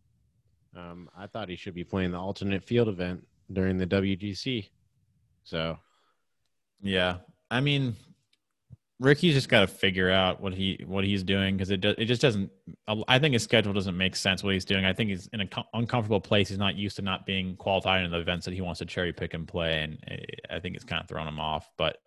[0.77, 4.69] Um, I thought he should be playing the alternate field event during the WGC.
[5.45, 5.79] So
[6.83, 7.19] Yeah,
[7.51, 7.97] I mean,
[9.01, 12.07] Rickie's just got to figure out what he what he's doing because it do, it
[12.07, 12.51] just doesn't.
[13.07, 14.85] I think his schedule doesn't make sense what he's doing.
[14.85, 16.49] I think he's in an uncomfortable place.
[16.49, 19.13] He's not used to not being qualified in the events that he wants to cherry
[19.13, 21.71] pick and play, and eh, I think it's kind of thrown him off.
[21.77, 21.99] But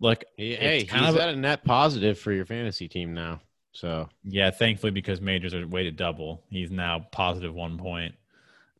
[0.00, 3.40] look, hey, he's of- at a net positive for your fantasy team now.
[3.72, 8.14] So Yeah, thankfully because majors are weighted double, he's now positive one point.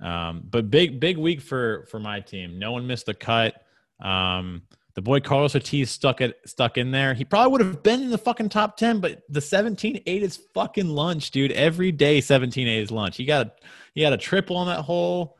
[0.01, 2.59] Um, but big big week for for my team.
[2.59, 3.67] No one missed the cut.
[4.01, 4.63] Um,
[4.95, 7.15] the boy Carlos Ortiz stuck it stuck in there.
[7.15, 10.89] He probably would have been in the fucking top ten, but the 17-8 is fucking
[10.89, 11.53] lunch, dude.
[11.53, 13.17] Every day 17-8 is lunch.
[13.17, 13.53] He got a
[13.95, 15.37] he got a triple on that hole.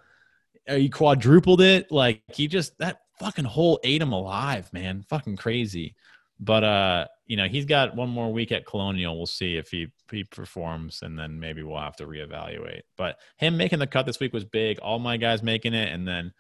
[0.69, 1.91] Uh, He quadrupled it.
[1.93, 5.05] Like he just that fucking hole ate him alive, man.
[5.09, 5.95] Fucking crazy.
[6.41, 9.17] But uh, you know, he's got one more week at Colonial.
[9.17, 12.83] We'll see if he he performs, and then maybe we'll have to reevaluate.
[12.97, 14.81] But him making the cut this week was big.
[14.81, 16.33] All my guys making it, and then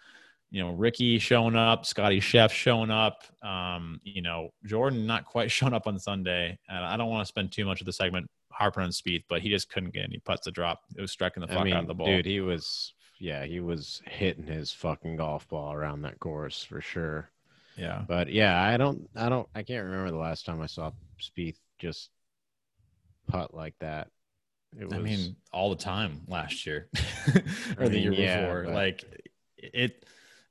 [0.54, 3.24] you know Rickie showing up, Scotty Chef showing up.
[3.42, 7.28] Um, you know Jordan not quite showing up on Sunday, and I don't want to
[7.28, 10.20] spend too much of the segment harping on Spieth, but he just couldn't get any
[10.20, 10.82] putts to drop.
[10.96, 12.06] It was striking the fuck I mean, out of the ball.
[12.06, 16.80] dude, he was yeah, he was hitting his fucking golf ball around that course for
[16.80, 17.30] sure.
[17.76, 18.02] yeah.
[18.06, 21.56] But yeah, I don't, I don't, I can't remember the last time I saw Spieth
[21.80, 22.10] just
[23.26, 24.08] putt like that.
[24.78, 26.88] It was, I mean, all the time last year
[27.76, 28.62] or I the year yeah, before.
[28.66, 29.04] but- Like
[29.56, 30.04] it,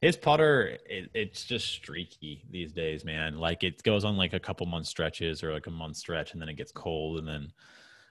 [0.04, 3.38] his putter, it, it's just streaky these days, man.
[3.38, 6.42] Like it goes on like a couple month stretches or like a month stretch, and
[6.42, 7.52] then it gets cold, and then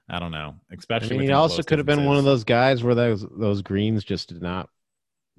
[0.09, 0.55] I don't know.
[0.71, 3.63] I Especially, mean, he also could have been one of those guys where those those
[3.63, 4.69] greens just did not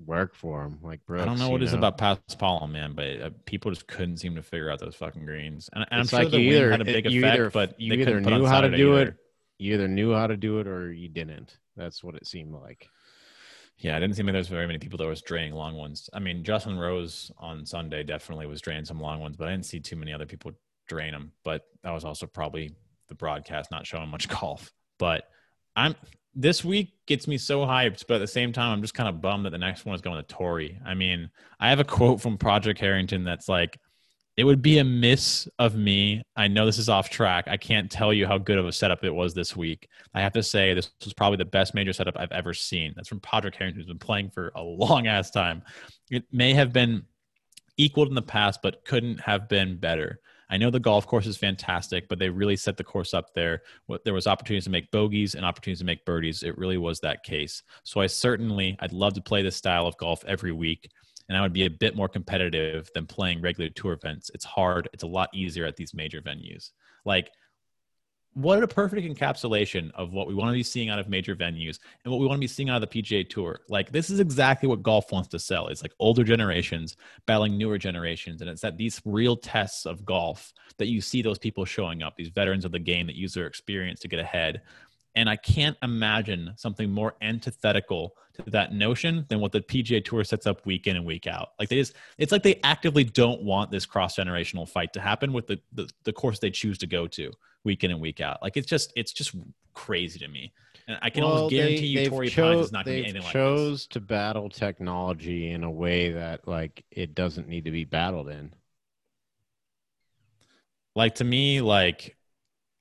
[0.05, 0.79] work for him.
[0.81, 3.87] Like, Brooks, I don't know what it is about Paspalum, man, but uh, people just
[3.87, 5.69] couldn't seem to figure out those fucking greens.
[5.73, 7.49] And, and I'm sure like the you wind either- had a big you effect, either-
[7.51, 9.09] but you either couldn't put on knew how to do either.
[9.09, 9.15] it,
[9.59, 11.57] You either knew how to do it or you didn't.
[11.77, 12.87] That's what it seemed like.
[13.77, 16.09] Yeah, I didn't seem like there was very many people that was draining long ones.
[16.13, 19.65] I mean, Justin Rose on Sunday definitely was draining some long ones, but I didn't
[19.65, 20.51] see too many other people
[20.87, 21.31] drain them.
[21.43, 22.75] But that was also probably
[23.09, 24.71] the broadcast not showing much golf.
[24.99, 25.23] But
[25.75, 25.95] I'm
[26.35, 29.21] this week gets me so hyped, but at the same time, I'm just kind of
[29.21, 30.79] bummed that the next one is going to Torrey.
[30.85, 33.79] I mean, I have a quote from Padraig Harrington that's like,
[34.35, 36.23] it would be a miss of me.
[36.35, 37.45] I know this is off track.
[37.47, 39.87] I can't tell you how good of a setup it was this week.
[40.13, 42.93] I have to say this was probably the best major setup I've ever seen.
[42.95, 45.61] That's from Padraig Harrington, who's been playing for a long ass time.
[46.09, 47.03] It may have been
[47.77, 50.19] equaled in the past, but couldn't have been better.
[50.49, 53.63] I know the golf course is fantastic, but they really set the course up there.
[54.03, 56.43] There was opportunities to make bogeys and opportunities to make birdies.
[56.43, 57.63] It really was that case.
[57.83, 60.91] So I certainly, I'd love to play this style of golf every week,
[61.33, 64.29] and I would be a bit more competitive than playing regular tour events.
[64.35, 64.87] It's hard.
[64.93, 66.69] It's a lot easier at these major venues.
[67.05, 67.31] Like
[68.35, 71.79] what a perfect encapsulation of what we want to be seeing out of major venues
[72.03, 73.61] and what we want to be seeing out of the PGA Tour.
[73.67, 75.69] Like this is exactly what golf wants to sell.
[75.69, 80.53] It's like older generations battling newer generations, and it's that these real tests of golf
[80.77, 83.47] that you see those people showing up, these veterans of the game that use their
[83.47, 84.61] experience to get ahead.
[85.15, 90.23] And I can't imagine something more antithetical to that notion than what the PGA Tour
[90.23, 91.49] sets up week in and week out.
[91.59, 95.31] Like they just, it's like they actively don't want this cross generational fight to happen
[95.31, 97.31] with the, the the course they choose to go to
[97.63, 98.41] week in and week out.
[98.41, 99.35] Like it's just it's just
[99.73, 100.51] crazy to me.
[100.87, 103.03] And I can well, almost guarantee they, you Torrey cho- Pines is not going to
[103.03, 107.65] be anything like chose to battle technology in a way that like it doesn't need
[107.65, 108.53] to be battled in.
[110.95, 112.17] Like to me, like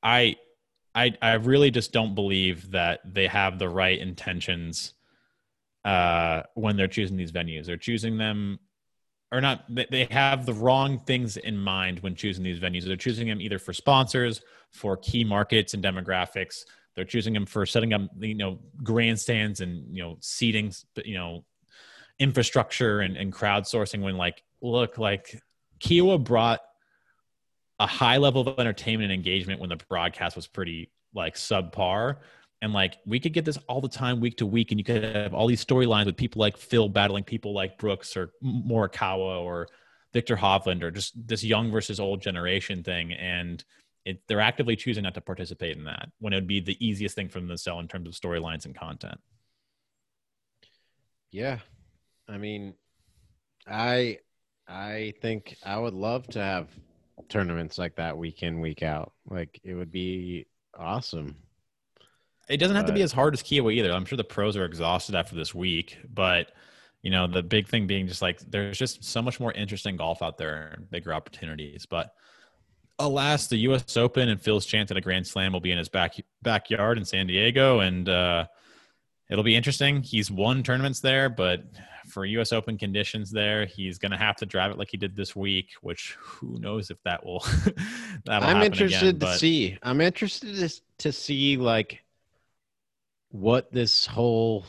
[0.02, 0.36] I
[0.94, 4.94] I I really just don't believe that they have the right intentions
[5.84, 7.66] uh when they're choosing these venues.
[7.66, 8.58] They're choosing them
[9.32, 13.26] or not they have the wrong things in mind when choosing these venues they're choosing
[13.26, 16.64] them either for sponsors for key markets and demographics
[16.94, 20.72] they're choosing them for setting up you know grandstands and you know seating
[21.04, 21.44] you know
[22.18, 25.42] infrastructure and, and crowdsourcing when like look like
[25.80, 26.60] Kiawah brought
[27.78, 32.16] a high level of entertainment and engagement when the broadcast was pretty like subpar.
[32.60, 35.02] And like we could get this all the time week to week and you could
[35.02, 39.68] have all these storylines with people like phil battling people like brooks or morikawa or
[40.12, 43.12] Viktor hovland or just this young versus old generation thing.
[43.12, 43.64] And
[44.04, 47.16] it, they're actively choosing not to participate in that when it would be the easiest
[47.16, 49.18] thing for them to sell in terms of storylines and content.
[51.30, 51.58] Yeah.
[52.28, 52.74] I mean
[53.66, 54.18] i
[54.68, 56.68] i think i would love to have
[57.28, 60.46] tournaments like that week in week out like it would be
[60.78, 61.36] awesome
[62.48, 63.92] it doesn't have to be as hard as Kiawah either.
[63.92, 66.52] I'm sure the pros are exhausted after this week, but
[67.02, 70.22] you know, the big thing being just like there's just so much more interesting golf
[70.22, 71.86] out there and bigger opportunities.
[71.86, 72.14] But
[72.98, 73.96] alas, the U.S.
[73.96, 77.04] Open and Phil's chance at a Grand Slam will be in his back backyard in
[77.04, 78.46] San Diego, and uh,
[79.30, 80.02] it'll be interesting.
[80.02, 81.64] He's won tournaments there, but
[82.12, 82.52] for U.S.
[82.52, 85.70] Open conditions there, he's going to have to drive it like he did this week.
[85.80, 87.44] Which who knows if that will.
[88.28, 89.78] I'm interested again, to see.
[89.82, 92.02] I'm interested to, to see like
[93.30, 94.64] what this whole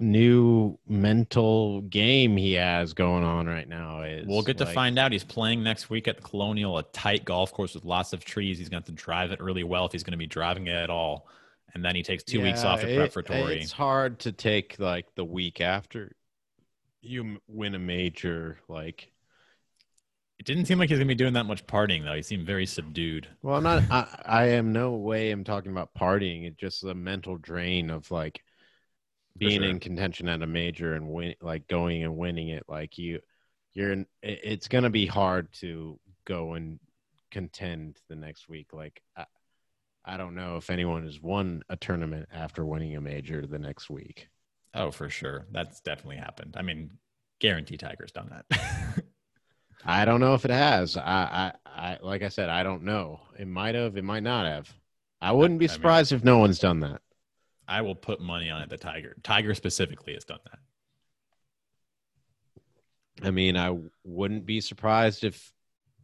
[0.00, 4.26] new mental game he has going on right now is.
[4.26, 5.12] We'll get like, to find out.
[5.12, 8.58] He's playing next week at the Colonial, a tight golf course with lots of trees.
[8.58, 10.76] He's going to, to drive it really well if he's going to be driving it
[10.76, 11.26] at all.
[11.74, 13.60] And then he takes two yeah, weeks off to prep for Torrey.
[13.60, 16.12] It's hard to take like the week after
[17.08, 19.10] you win a major, like
[20.38, 22.14] it didn't seem like he's gonna be doing that much partying though.
[22.14, 23.26] He seemed very subdued.
[23.42, 23.82] Well, I'm not.
[23.90, 25.30] I, I am no way.
[25.30, 26.46] I'm talking about partying.
[26.46, 28.42] It's just the mental drain of like
[29.36, 29.70] being sure.
[29.70, 32.64] in contention at a major and win, like going and winning it.
[32.68, 33.20] Like you,
[33.72, 33.92] you're.
[33.92, 36.78] In, it's gonna be hard to go and
[37.32, 38.72] contend the next week.
[38.72, 39.24] Like I,
[40.04, 43.90] I don't know if anyone has won a tournament after winning a major the next
[43.90, 44.28] week.
[44.74, 45.46] Oh, for sure.
[45.50, 46.56] That's definitely happened.
[46.56, 46.90] I mean,
[47.40, 48.60] guarantee Tiger's done that.
[49.84, 50.96] I don't know if it has.
[50.96, 53.20] I, I, I like I said, I don't know.
[53.38, 53.96] It might have.
[53.96, 54.72] It might not have.
[55.20, 57.00] I wouldn't be surprised I mean, if no one's done that.
[57.66, 58.70] I will put money on it.
[58.70, 60.58] The Tiger, Tiger specifically, has done that.
[63.26, 65.52] I mean, I wouldn't be surprised if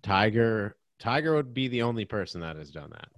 [0.03, 3.09] Tiger Tiger would be the only person that has done that.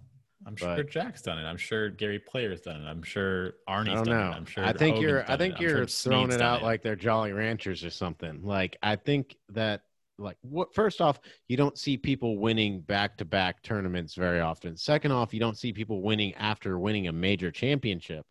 [0.47, 1.45] I'm sure but, Jack's done it.
[1.45, 2.87] I'm sure Gary Player's done it.
[2.87, 4.01] I'm sure Arnie's done it.
[4.01, 4.31] I don't know.
[4.31, 4.35] It.
[4.37, 6.65] I'm sure I think Hogan's you're I think you're sure throwing it out it.
[6.65, 8.43] like they're Jolly Ranchers or something.
[8.45, 9.83] Like I think that
[10.19, 11.19] like what first off
[11.49, 16.01] you don't see people winning back-to-back tournaments very often second off you don't see people
[16.01, 18.25] winning after winning a major championship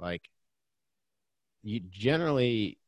[0.00, 0.30] like
[1.62, 2.78] you generally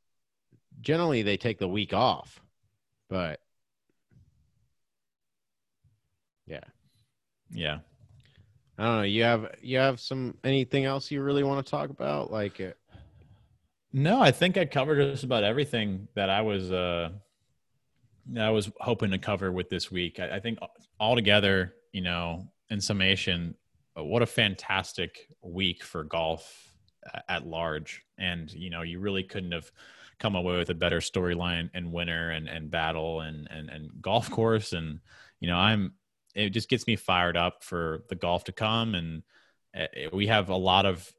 [0.80, 2.40] generally they take the week off
[3.10, 3.40] but
[6.46, 6.64] yeah
[7.50, 7.78] yeah
[8.78, 11.90] i don't know you have you have some anything else you really want to talk
[11.90, 12.96] about like it uh,
[13.92, 17.10] no i think i covered just about everything that i was uh
[18.38, 20.20] I was hoping to cover with this week.
[20.20, 20.58] I, I think
[21.00, 23.54] altogether, you know, in summation,
[23.96, 26.72] uh, what a fantastic week for golf
[27.28, 28.02] at large.
[28.18, 29.70] And, you know, you really couldn't have
[30.18, 34.28] come away with a better storyline and winner and, and battle and, and, and golf
[34.30, 34.72] course.
[34.72, 35.00] And,
[35.40, 35.94] you know, I'm,
[36.38, 38.94] it just gets me fired up for the golf to come.
[38.94, 39.22] And
[39.78, 41.12] uh, we have a lot of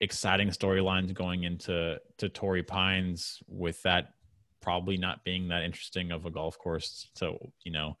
[0.00, 4.14] exciting storylines going into to Torrey Pines with that
[4.60, 7.96] probably not being that interesting of a golf course to you know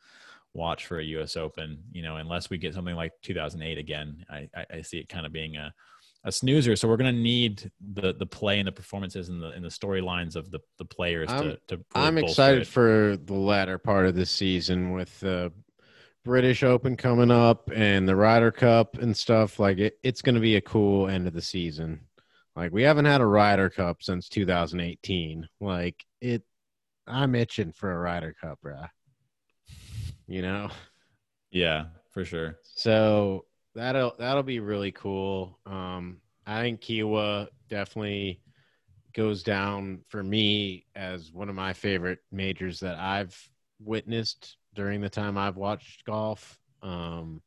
[0.54, 1.36] watch for a U.S.
[1.36, 1.82] Open.
[1.92, 5.26] You know, unless we get something like 2008 again, I, I, I see it kind
[5.26, 5.72] of being a
[6.24, 6.76] a snoozer.
[6.76, 9.68] So we're going to need the the play and the performances and the and the
[9.68, 11.58] storylines of the the players I'm, to.
[11.68, 12.66] to I'm excited it.
[12.66, 15.52] for the latter part of the season with the
[16.28, 19.58] British Open coming up and the Ryder Cup and stuff.
[19.58, 22.00] Like it, it's going to be a cool end of the season.
[22.54, 25.48] Like we haven't had a Ryder Cup since 2018.
[25.58, 26.42] Like it,
[27.06, 28.90] I'm itching for a Ryder Cup, bruh.
[30.26, 30.68] You know.
[31.50, 32.58] Yeah, for sure.
[32.62, 35.58] So that'll that'll be really cool.
[35.64, 38.42] Um, I think Kiawah definitely
[39.14, 43.34] goes down for me as one of my favorite majors that I've
[43.80, 46.56] witnessed during the time I've watched golf.
[46.84, 47.42] Um,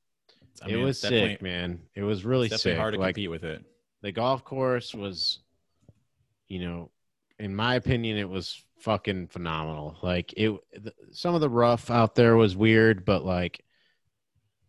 [0.61, 1.79] I it was sick, man.
[1.95, 2.79] It was really it's definitely sick.
[2.79, 3.63] hard to like compete with it.
[4.01, 5.39] the golf course was,
[6.49, 6.91] you know,
[7.39, 9.95] in my opinion, it was fucking phenomenal.
[10.01, 13.63] Like it, th- some of the rough out there was weird, but like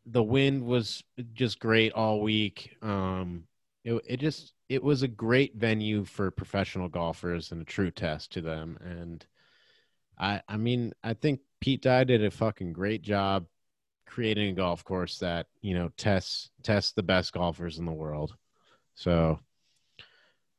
[0.07, 1.03] the wind was
[1.35, 2.77] just great all week.
[2.81, 3.43] Um,
[3.83, 8.33] it it just it was a great venue for professional golfers and a true test
[8.35, 8.79] to them.
[8.81, 9.27] And
[10.17, 13.47] I I mean I think Pete Dye did a fucking great job
[14.05, 18.35] creating a golf course that you know tests tests the best golfers in the world.
[18.95, 19.39] So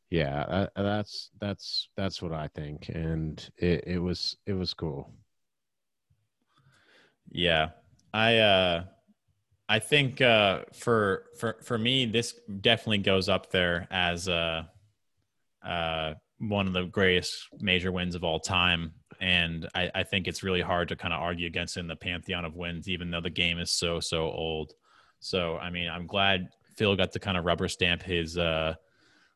[0.09, 5.11] yeah, that, that's that's that's what I think, and it, it was it was cool.
[7.29, 7.71] Yeah.
[8.13, 8.83] I uh
[9.67, 14.63] I think uh for for for me this definitely goes up there as uh
[15.65, 18.93] uh one of the greatest major wins of all time.
[19.23, 22.45] And I, I think it's really hard to kind of argue against in the pantheon
[22.45, 24.73] of wins, even though the game is so so old.
[25.19, 28.75] So I mean, I'm glad Phil got to kind of rubber stamp his uh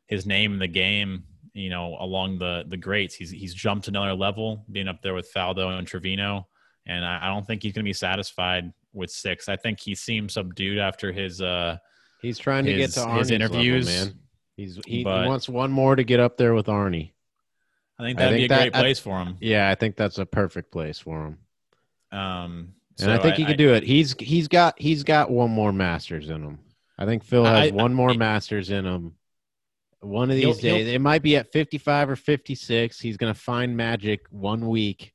[0.08, 1.24] his name in the game,
[1.54, 3.16] you know, along the the greats.
[3.16, 6.48] He's he's jumped another level, being up there with Faldo and Trevino
[6.88, 9.50] and I, I don't think he's going to be satisfied with six.
[9.50, 11.42] I think he seemed subdued after his.
[11.42, 11.78] uh
[12.22, 14.20] He's trying to get to his interviews, level, man.
[14.56, 17.12] He's he, he wants one more to get up there with Arnie.
[18.00, 19.38] I think that'd think be a that- great I- place for him.
[19.42, 21.38] Yeah, I think that's a perfect place for him,
[22.12, 23.84] Um, and I so think he could do it.
[23.84, 26.60] He's he's got he's got one more Masters in him.
[26.98, 29.16] I think Phil has I- one more I- Masters in him.
[30.02, 33.00] One of He'll- these days, it might be at fifty-five or fifty-six.
[33.00, 35.14] He's gonna find magic one week,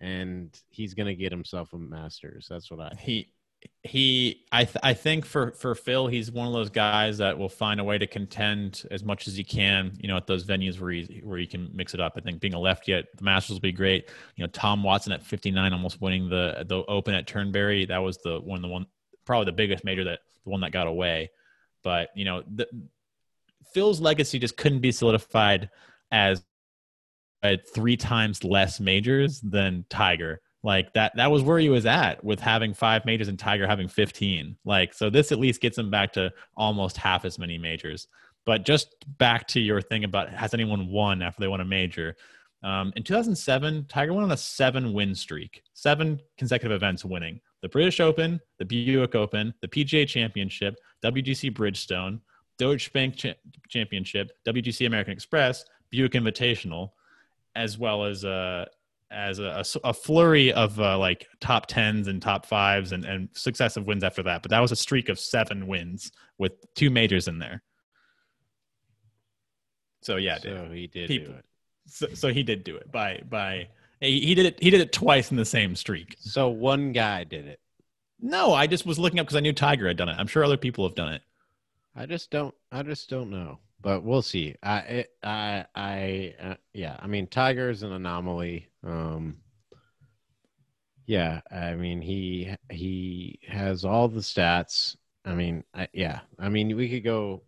[0.00, 2.46] and he's gonna get himself a Masters.
[2.48, 2.92] That's what I.
[3.00, 3.28] he
[3.84, 7.50] he I th- I think for for Phil he's one of those guys that will
[7.50, 10.80] find a way to contend as much as he can you know at those venues
[10.80, 12.14] where he where he can mix it up.
[12.16, 14.08] I think being a lefty at the Masters will be great.
[14.36, 18.16] You know Tom Watson at 59 almost winning the the Open at Turnberry that was
[18.18, 18.86] the one the one
[19.26, 21.30] probably the biggest major that the one that got away.
[21.82, 22.66] But you know the
[23.74, 25.68] Phil's legacy just couldn't be solidified
[26.10, 26.42] as
[27.42, 30.40] at three times less majors than Tiger.
[30.64, 33.86] Like that that was where he was at with having five majors and Tiger having
[33.86, 34.56] 15.
[34.64, 38.08] Like so this at least gets him back to almost half as many majors.
[38.46, 42.16] But just back to your thing about has anyone won after they won a major?
[42.62, 47.68] Um, in 2007, Tiger went on a seven win streak, seven consecutive events winning the
[47.68, 52.20] British Open, the Buick Open, the PGA Championship, WGC Bridgestone,
[52.58, 53.34] Deutsche Bank Cha-
[53.68, 56.90] Championship, WGC American Express, Buick Invitational,
[57.54, 58.64] as well as uh,
[59.10, 64.02] as a flurry of uh, like top tens and top fives and, and successive wins
[64.02, 64.42] after that.
[64.42, 67.62] But that was a streak of seven wins with two majors in there.
[70.02, 71.44] So yeah, so he did People- do it.
[71.86, 73.68] So, so he did do it by by
[74.00, 76.16] he, he did it he did it twice in the same streak.
[76.18, 77.60] So one guy did it.
[78.20, 80.16] No, I just was looking up because I knew Tiger had done it.
[80.18, 81.20] I'm sure other people have done it.
[81.94, 82.54] I just don't.
[82.72, 83.58] I just don't know.
[83.84, 84.56] But we'll see.
[84.62, 84.78] I.
[84.78, 85.66] It, I.
[85.74, 86.34] I.
[86.42, 86.96] Uh, yeah.
[86.98, 88.68] I mean, Tiger is an anomaly.
[88.82, 89.36] Um.
[91.06, 91.42] Yeah.
[91.52, 94.96] I mean, he he has all the stats.
[95.26, 96.20] I mean, I, yeah.
[96.38, 97.42] I mean, we could go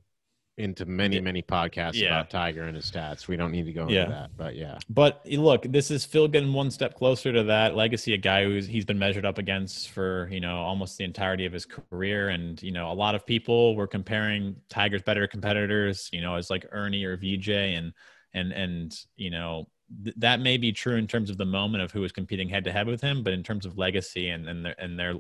[0.58, 2.06] into many many podcasts Yeah.
[2.08, 3.28] about Tiger and his stats.
[3.28, 4.04] We don't need to go Yeah.
[4.04, 4.30] into that.
[4.36, 4.78] But yeah.
[4.88, 8.14] But eh, look, this is Phil getting one step closer to that legacy.
[8.14, 11.52] A guy who's he's been measured up against for you know almost the entirety of
[11.52, 16.22] his career, and you know a lot of people were comparing Tiger's better competitors, you
[16.22, 17.92] know, as like Ernie or Vijay, and
[18.32, 19.68] and and you know
[20.04, 22.64] th- that may be true in terms of the moment of who was competing head
[22.64, 25.14] to head with him, but in terms of legacy and and their and their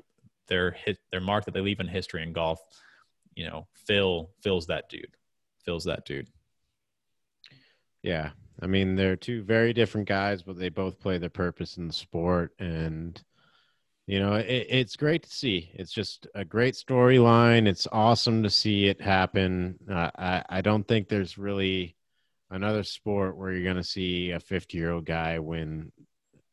[0.48, 2.58] their hit their mark that they leave in history in golf,
[3.34, 5.14] you know, Phil Phil's that dude.
[5.66, 6.28] Phil's that dude.
[8.02, 8.30] Yeah.
[8.62, 11.92] I mean, they're two very different guys, but they both play their purpose in the
[11.92, 12.52] sport.
[12.58, 13.20] And,
[14.06, 15.70] you know, it, it's great to see.
[15.74, 17.66] It's just a great storyline.
[17.66, 19.78] It's awesome to see it happen.
[19.90, 21.96] Uh, I, I don't think there's really
[22.50, 25.92] another sport where you're going to see a 50 year old guy win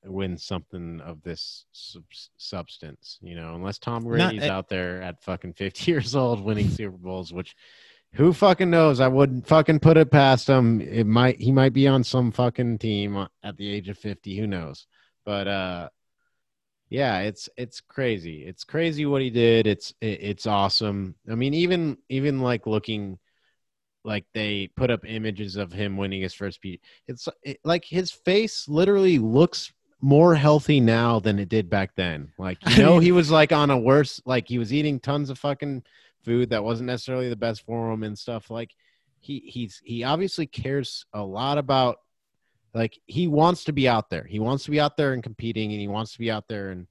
[0.06, 2.04] win something of this sub-
[2.36, 3.20] substance.
[3.22, 6.98] You know, unless Tom Brady's Not- out there at fucking 50 years old winning Super
[6.98, 7.56] Bowls, which
[8.14, 9.00] who fucking knows?
[9.00, 10.82] I wouldn't fucking put it past him.
[10.82, 14.38] It might he might be on some fucking team at the age of 50.
[14.38, 14.88] Who knows?
[15.26, 15.90] But uh
[16.90, 18.46] yeah, it's it's crazy.
[18.46, 19.66] It's crazy what he did.
[19.66, 21.16] It's it, it's awesome.
[21.30, 23.18] I mean, even even like looking
[24.04, 26.82] like they put up images of him winning his first beat.
[27.08, 32.32] It's it, like his face literally looks more healthy now than it did back then.
[32.38, 35.40] Like you know, he was like on a worse like he was eating tons of
[35.40, 35.82] fucking
[36.24, 38.50] food that wasn't necessarily the best for him and stuff.
[38.50, 38.72] Like
[39.20, 41.98] he he's he obviously cares a lot about
[42.74, 44.24] like he wants to be out there.
[44.24, 46.70] He wants to be out there and competing, and he wants to be out there
[46.70, 46.88] and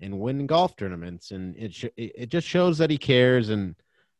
[0.00, 1.30] and win golf tournaments.
[1.30, 3.50] And it sh- it just shows that he cares.
[3.50, 3.76] And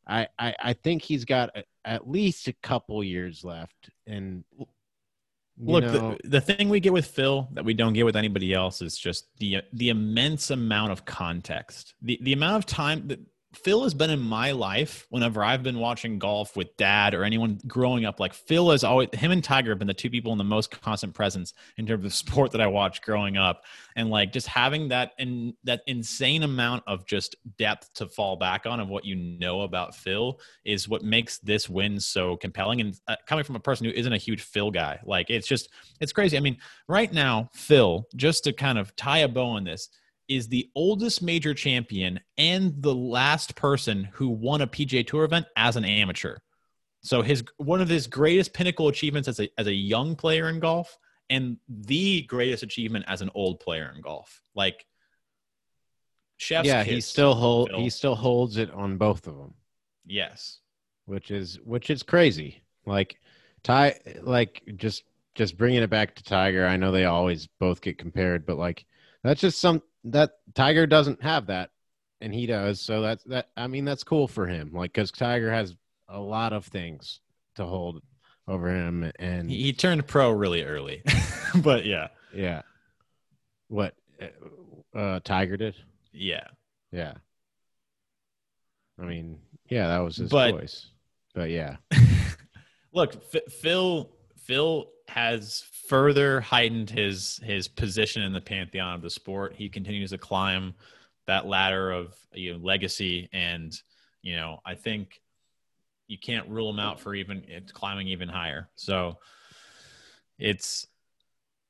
[0.06, 3.90] I I, I think he's got a, at least a couple years left.
[4.06, 4.44] And
[5.58, 8.52] Look, know, the, the thing we get with Phil that we don't get with anybody
[8.52, 11.94] else is just the the immense amount of context.
[12.02, 13.20] The the amount of time that
[13.56, 17.58] Phil has been in my life whenever I've been watching golf with dad or anyone
[17.66, 18.20] growing up.
[18.20, 20.70] Like Phil has always him and Tiger have been the two people in the most
[20.70, 23.64] constant presence in terms of sport that I watched growing up.
[23.96, 28.66] And like just having that and that insane amount of just depth to fall back
[28.66, 32.80] on of what you know about Phil is what makes this win so compelling.
[32.82, 35.70] And uh, coming from a person who isn't a huge Phil guy, like it's just
[36.00, 36.36] it's crazy.
[36.36, 39.88] I mean, right now, Phil, just to kind of tie a bow on this,
[40.28, 45.46] is the oldest major champion and the last person who won a PGA Tour event
[45.56, 46.36] as an amateur.
[47.02, 50.58] So his one of his greatest pinnacle achievements as a as a young player in
[50.58, 50.98] golf
[51.30, 54.42] and the greatest achievement as an old player in golf.
[54.54, 54.84] Like
[56.36, 57.80] chef's yeah, he still hold Phil.
[57.80, 59.54] he still holds it on both of them.
[60.04, 60.60] yes.
[61.06, 62.62] which is which is crazy.
[62.84, 63.20] Like
[63.62, 65.04] Ty, like just
[65.34, 66.66] just bringing it back to Tiger.
[66.66, 68.84] I know they always both get compared, but like
[69.26, 71.70] that's just some that Tiger doesn't have that,
[72.20, 72.80] and he does.
[72.80, 73.48] So that's that.
[73.56, 74.70] I mean, that's cool for him.
[74.72, 75.74] Like because Tiger has
[76.08, 77.20] a lot of things
[77.56, 78.02] to hold
[78.48, 81.02] over him, and He, he turned pro really early.
[81.56, 82.08] but yeah.
[82.34, 82.62] yeah,
[83.68, 85.74] what uh, uh, Tiger did.
[86.12, 86.46] Yeah.
[86.92, 87.14] Yeah,
[88.98, 90.86] I mean, yeah, that was his But- choice.
[91.34, 91.76] But yeah,
[92.94, 94.08] Look, F- Phil
[94.46, 99.54] Phil has further heightened his his position in the pantheon of the sport.
[99.56, 100.74] He continues to climb
[101.26, 103.78] that ladder of you know legacy, and
[104.22, 105.20] you know I think
[106.06, 108.68] you can't rule him out for even it's climbing even higher.
[108.76, 109.18] So
[110.38, 110.86] it's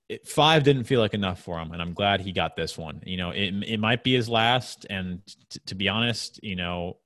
[0.09, 3.03] it, five didn't feel like enough for him, and I'm glad he got this one.
[3.05, 5.21] You know, it it might be his last, and
[5.51, 6.99] t- to be honest, you know,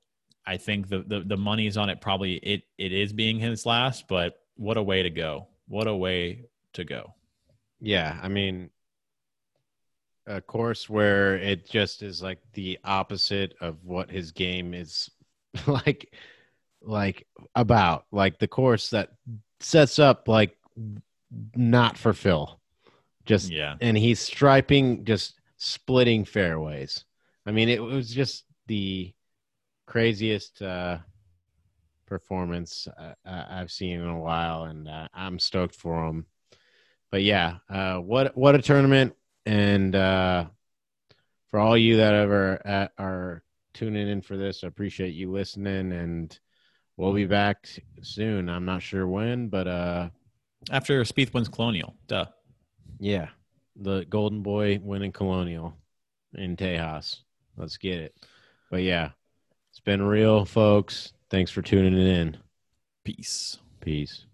[0.47, 2.01] I think the, the the money's on it.
[2.01, 5.49] Probably it it is being his last, but what a way to go!
[5.71, 7.15] What a way to go!
[7.81, 8.71] Yeah, I mean,
[10.27, 15.09] a course where it just is like the opposite of what his game is
[15.69, 16.13] like,
[16.83, 19.11] like about, like the course that
[19.61, 20.57] sets up like
[21.55, 22.61] not for Phil,
[23.25, 27.05] just Yeah, and he's striping, just splitting fairways.
[27.47, 29.15] I mean, it was just the
[29.87, 30.99] craziest uh,
[32.11, 36.27] performance uh, uh, I've seen in a while, and uh, I'm stoked for him.
[37.11, 39.15] But yeah, uh, what what a tournament!
[39.47, 40.47] And uh,
[41.49, 43.43] for all you that ever uh, are
[43.73, 46.39] tuning in for this, I appreciate you listening, and
[46.99, 47.67] we'll be back
[48.03, 48.51] soon.
[48.51, 50.11] I'm not sure when, but uh,
[50.71, 52.27] after Spieth wins Colonial, duh.
[52.99, 53.29] yeah,
[53.77, 55.75] the Golden Boy winning Colonial
[56.35, 57.21] in Tejas.
[57.57, 58.15] Let's get it.
[58.71, 59.11] But yeah,
[59.71, 61.13] it's been real, folks.
[61.31, 62.37] Thanks for tuning in.
[63.05, 63.59] Peace.
[63.81, 64.27] Peace.